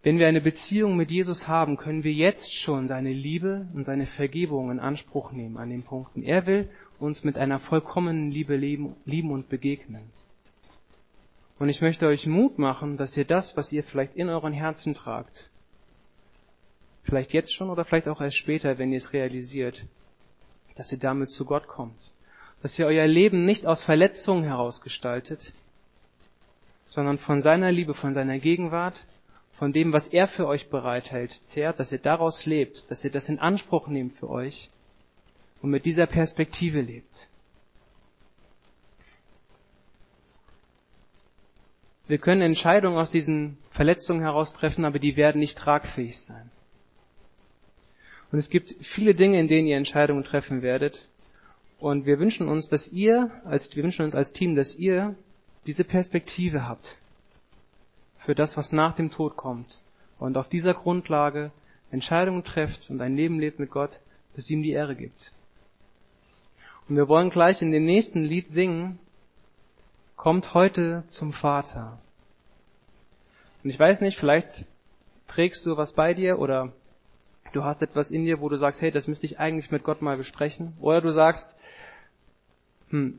Wenn 0.01 0.19
wir 0.19 0.27
eine 0.27 0.41
Beziehung 0.41 0.97
mit 0.97 1.11
Jesus 1.11 1.47
haben, 1.47 1.77
können 1.77 2.03
wir 2.03 2.11
jetzt 2.11 2.53
schon 2.53 2.89
seine 2.89 3.11
Liebe 3.11 3.69
und 3.73 3.85
seine 3.85 4.05
Vergebung 4.05 4.69
in 4.69 4.81
Anspruch 4.81 5.31
nehmen 5.31 5.55
an 5.55 5.69
den 5.69 5.83
Punkten. 5.83 6.23
Er 6.23 6.45
will 6.45 6.69
uns 6.99 7.23
mit 7.23 7.37
einer 7.37 7.59
vollkommenen 7.59 8.29
Liebe 8.29 8.57
lieben 8.57 9.31
und 9.31 9.47
begegnen. 9.47 10.03
Und 11.57 11.69
ich 11.69 11.79
möchte 11.79 12.07
euch 12.07 12.27
Mut 12.27 12.59
machen, 12.59 12.97
dass 12.97 13.15
ihr 13.15 13.23
das, 13.23 13.55
was 13.55 13.71
ihr 13.71 13.83
vielleicht 13.83 14.15
in 14.15 14.27
euren 14.27 14.51
Herzen 14.51 14.93
tragt, 14.93 15.49
vielleicht 17.03 17.33
jetzt 17.33 17.53
schon 17.53 17.69
oder 17.69 17.85
vielleicht 17.85 18.07
auch 18.07 18.21
erst 18.21 18.37
später, 18.37 18.77
wenn 18.77 18.91
ihr 18.91 18.97
es 18.97 19.13
realisiert, 19.13 19.85
dass 20.75 20.91
ihr 20.91 20.99
damit 20.99 21.29
zu 21.29 21.45
Gott 21.45 21.67
kommt. 21.67 22.13
Dass 22.61 22.77
ihr 22.79 22.85
euer 22.85 23.07
Leben 23.07 23.45
nicht 23.45 23.65
aus 23.65 23.83
Verletzungen 23.83 24.43
heraus 24.43 24.81
gestaltet, 24.81 25.53
sondern 26.87 27.17
von 27.17 27.41
seiner 27.41 27.71
Liebe, 27.71 27.93
von 27.93 28.13
seiner 28.13 28.39
Gegenwart, 28.39 28.95
von 29.57 29.73
dem, 29.73 29.93
was 29.93 30.07
er 30.07 30.27
für 30.27 30.47
euch 30.47 30.69
bereithält, 30.69 31.31
zehrt, 31.47 31.79
dass 31.79 31.91
ihr 31.91 31.99
daraus 31.99 32.45
lebt, 32.45 32.89
dass 32.89 33.03
ihr 33.03 33.11
das 33.11 33.29
in 33.29 33.39
Anspruch 33.39 33.87
nehmt 33.87 34.17
für 34.17 34.29
euch 34.29 34.69
und 35.61 35.69
mit 35.69 35.85
dieser 35.85 36.07
Perspektive 36.07 36.81
lebt. 36.81 37.27
Wir 42.07 42.17
können 42.17 42.41
Entscheidungen 42.41 42.97
aus 42.97 43.11
diesen 43.11 43.57
Verletzungen 43.71 44.21
heraus 44.21 44.53
treffen, 44.53 44.85
aber 44.85 44.99
die 44.99 45.15
werden 45.15 45.39
nicht 45.39 45.57
tragfähig 45.57 46.19
sein. 46.19 46.51
Und 48.33 48.39
es 48.39 48.49
gibt 48.49 48.73
viele 48.81 49.13
Dinge, 49.13 49.39
in 49.39 49.47
denen 49.47 49.67
ihr 49.67 49.77
Entscheidungen 49.77 50.23
treffen 50.23 50.63
werdet. 50.63 51.07
Und 51.79 52.07
wir 52.07 52.17
wünschen 52.17 52.47
uns, 52.49 52.67
dass 52.67 52.87
ihr, 52.87 53.29
als, 53.45 53.75
wir 53.75 53.83
wünschen 53.83 54.03
uns 54.03 54.15
als 54.15 54.33
Team, 54.33 54.55
dass 54.55 54.75
ihr 54.75 55.15
diese 55.67 55.83
Perspektive 55.83 56.67
habt 56.67 56.97
für 58.25 58.33
das, 58.33 58.57
was 58.57 58.71
nach 58.71 58.95
dem 58.95 59.11
Tod 59.11 59.37
kommt. 59.37 59.79
Und 60.17 60.35
auf 60.35 60.49
dieser 60.49 60.73
Grundlage 60.73 61.51
Entscheidungen 61.91 62.43
trefft 62.43 62.89
und 62.89 62.99
ein 63.01 63.15
Leben 63.15 63.39
lebt 63.39 63.59
mit 63.59 63.69
Gott, 63.69 63.99
das 64.35 64.49
ihm 64.49 64.63
die 64.63 64.71
Ehre 64.71 64.95
gibt. 64.95 65.31
Und 66.89 66.95
wir 66.95 67.07
wollen 67.07 67.29
gleich 67.29 67.61
in 67.61 67.71
dem 67.71 67.85
nächsten 67.85 68.23
Lied 68.23 68.49
singen, 68.49 68.97
kommt 70.15 70.55
heute 70.55 71.03
zum 71.05 71.33
Vater. 71.33 71.99
Und 73.63 73.69
ich 73.69 73.77
weiß 73.77 74.01
nicht, 74.01 74.17
vielleicht 74.17 74.65
trägst 75.27 75.67
du 75.67 75.77
was 75.77 75.93
bei 75.93 76.15
dir 76.15 76.39
oder 76.39 76.73
du 77.53 77.63
hast 77.63 77.81
etwas 77.81 78.11
in 78.11 78.25
dir, 78.25 78.41
wo 78.41 78.49
du 78.49 78.57
sagst, 78.57 78.81
hey, 78.81 78.91
das 78.91 79.07
müsste 79.07 79.25
ich 79.25 79.39
eigentlich 79.39 79.71
mit 79.71 79.83
Gott 79.83 80.01
mal 80.01 80.17
besprechen. 80.17 80.73
Oder 80.81 81.01
du 81.01 81.11
sagst, 81.11 81.57
hm, 82.89 83.15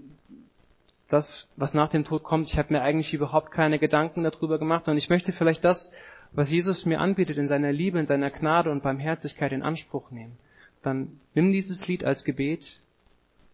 das, 1.09 1.49
was 1.57 1.75
nach 1.75 1.91
dem 1.91 2.05
Tod 2.05 2.23
kommt, 2.23 2.49
ich 2.49 2.59
habe 2.59 2.73
mir 2.73 2.83
eigentlich 2.83 3.15
überhaupt 3.15 3.51
keine 3.51 3.79
Gedanken 3.79 4.25
darüber 4.25 4.59
gemacht 4.59 4.89
und 4.89 4.97
ich 4.97 5.09
möchte 5.09 5.33
vielleicht 5.33 5.65
das, 5.65 5.93
was 6.33 6.51
Jesus 6.51 6.85
mir 6.85 7.01
anbietet, 7.01 7.39
in 7.39 7.49
seiner 7.49 7.73
Liebe, 7.73 7.99
in 7.99 8.07
seiner 8.07 8.31
Gnade 8.31 8.71
und 8.71 8.83
Barmherzigkeit 8.83 9.53
in 9.53 9.63
Anspruch 9.63 10.11
nehmen. 10.11 10.37
Dann 10.83 11.21
nimm 11.35 11.53
dieses 11.53 11.87
Lied 11.87 12.05
als 12.05 12.25
Gebet 12.25 12.81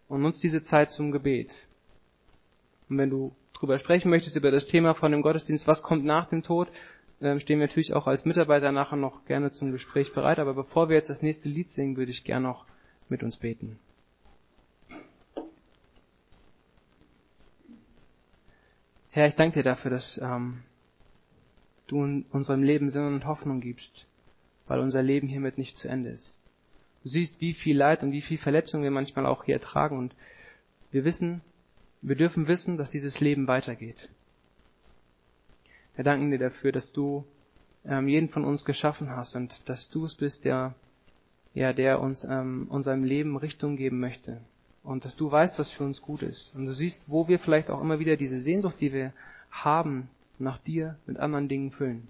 und 0.09 0.23
nutz 0.23 0.41
diese 0.41 0.63
Zeit 0.63 0.91
zum 0.91 1.13
Gebet. 1.13 1.53
Und 2.89 2.99
wenn 2.99 3.11
du 3.11 3.33
drüber 3.53 3.79
sprechen 3.79 4.11
möchtest, 4.11 4.37
über 4.37 4.51
das 4.51 4.67
Thema 4.67 4.95
von 4.95 5.13
dem 5.13 5.23
Gottesdienst, 5.23 5.67
was 5.67 5.83
kommt 5.83 6.05
nach 6.05 6.29
dem 6.31 6.43
Tod, 6.43 6.69
stehen 7.21 7.61
wir 7.61 7.67
natürlich 7.67 7.95
auch 7.95 8.07
als 8.07 8.25
Mitarbeiter 8.25 8.73
nachher 8.73 8.97
noch 8.97 9.25
gerne 9.27 9.53
zum 9.53 9.73
Gespräch 9.73 10.13
bereit. 10.15 10.39
Aber 10.39 10.55
bevor 10.55 10.89
wir 10.89 10.97
jetzt 10.97 11.11
das 11.11 11.23
nächste 11.23 11.49
Lied 11.49 11.71
singen, 11.71 11.97
würde 11.97 12.11
ich 12.11 12.25
gerne 12.25 12.47
noch 12.47 12.65
mit 13.09 13.23
uns 13.23 13.37
beten. 13.37 13.79
Herr, 19.11 19.27
ich 19.27 19.35
danke 19.35 19.59
dir 19.59 19.65
dafür, 19.65 19.91
dass 19.91 20.19
ähm, 20.23 20.63
du 21.89 22.25
unserem 22.31 22.63
Leben 22.63 22.91
Sinn 22.91 23.07
und 23.07 23.27
Hoffnung 23.27 23.61
gibst, 23.61 24.07
weil 24.67 24.79
unser 24.79 25.03
Leben 25.03 25.27
hiermit 25.27 25.59
nicht 25.59 25.79
zu 25.79 25.89
Ende 25.89 26.11
ist. 26.11 26.39
Du 27.03 27.09
siehst, 27.09 27.41
wie 27.41 27.55
viel 27.55 27.77
Leid 27.77 28.03
und 28.03 28.13
wie 28.13 28.23
viel 28.23 28.39
Verletzung 28.39 28.83
wir 28.83 28.91
manchmal 28.91 29.27
auch 29.27 29.45
hier 29.45 29.55
ertragen 29.55 29.99
und 29.99 30.15
wir 30.93 31.05
wissen, 31.05 31.41
wir 32.03 32.17
dürfen 32.17 32.47
wissen, 32.47 32.77
dass 32.77 32.91
dieses 32.91 33.21
Leben 33.21 33.47
weitergeht. 33.49 34.09
Wir 36.01 36.05
danken 36.05 36.31
dir 36.31 36.39
dafür, 36.39 36.73
dass 36.73 36.93
du 36.93 37.27
ähm, 37.85 38.09
jeden 38.09 38.31
von 38.31 38.47
uns 38.47 38.65
geschaffen 38.65 39.11
hast 39.11 39.37
und 39.37 39.53
dass 39.69 39.91
du 39.91 40.07
es 40.07 40.15
bist, 40.15 40.47
der, 40.47 40.75
ja, 41.53 41.75
der 41.75 42.01
uns 42.01 42.25
ähm, 42.25 42.69
unserem 42.71 43.05
Leben 43.05 43.37
Richtung 43.37 43.77
geben 43.77 44.01
möchte. 44.01 44.41
Und 44.83 45.05
dass 45.05 45.15
du 45.15 45.31
weißt, 45.31 45.59
was 45.59 45.71
für 45.71 45.85
uns 45.85 46.01
gut 46.01 46.23
ist. 46.23 46.55
Und 46.57 46.65
du 46.65 46.73
siehst, 46.73 47.03
wo 47.07 47.29
wir 47.29 47.39
vielleicht 47.39 47.69
auch 47.69 47.83
immer 47.83 47.99
wieder 47.99 48.17
diese 48.17 48.41
Sehnsucht, 48.41 48.77
die 48.81 48.95
wir 48.95 49.13
haben, 49.51 50.09
nach 50.39 50.57
dir 50.57 50.97
mit 51.05 51.19
anderen 51.19 51.49
Dingen 51.49 51.71
füllen. 51.71 52.09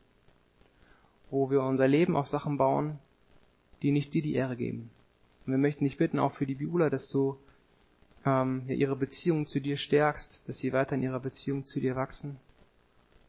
Wo 1.28 1.50
wir 1.50 1.60
unser 1.60 1.88
Leben 1.88 2.14
auf 2.14 2.28
Sachen 2.28 2.58
bauen, 2.58 3.00
die 3.82 3.90
nicht 3.90 4.14
dir 4.14 4.22
die 4.22 4.34
Ehre 4.34 4.54
geben. 4.54 4.90
Und 5.46 5.52
wir 5.54 5.58
möchten 5.58 5.84
dich 5.84 5.96
bitten, 5.96 6.20
auch 6.20 6.34
für 6.34 6.46
die 6.46 6.54
Biula, 6.54 6.90
dass 6.90 7.08
du 7.08 7.38
ähm, 8.24 8.62
ja, 8.68 8.74
ihre 8.76 8.94
Beziehung 8.94 9.48
zu 9.48 9.58
dir 9.58 9.76
stärkst, 9.76 10.44
dass 10.46 10.58
sie 10.58 10.72
weiter 10.72 10.94
in 10.94 11.02
ihrer 11.02 11.18
Beziehung 11.18 11.64
zu 11.64 11.80
dir 11.80 11.96
wachsen 11.96 12.38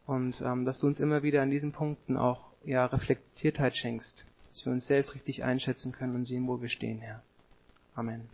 und 0.06 0.42
ähm, 0.42 0.66
dass 0.66 0.80
du 0.80 0.88
uns 0.88 1.00
immer 1.00 1.24
wieder 1.24 1.42
an 1.42 1.52
diesen 1.52 1.72
Punkten 1.72 2.18
auch 2.18 2.52
ja, 2.64 2.86
Reflektiertheit 2.86 3.76
schenkst, 3.76 4.26
dass 4.50 4.66
wir 4.66 4.74
uns 4.74 4.88
selbst 4.88 5.16
richtig 5.16 5.44
einschätzen 5.44 5.92
können 5.92 6.16
und 6.16 6.26
sehen, 6.26 6.48
wo 6.48 6.62
wir 6.62 6.70
stehen, 6.70 7.00
Herr. 7.00 7.22
Amen. 7.96 8.30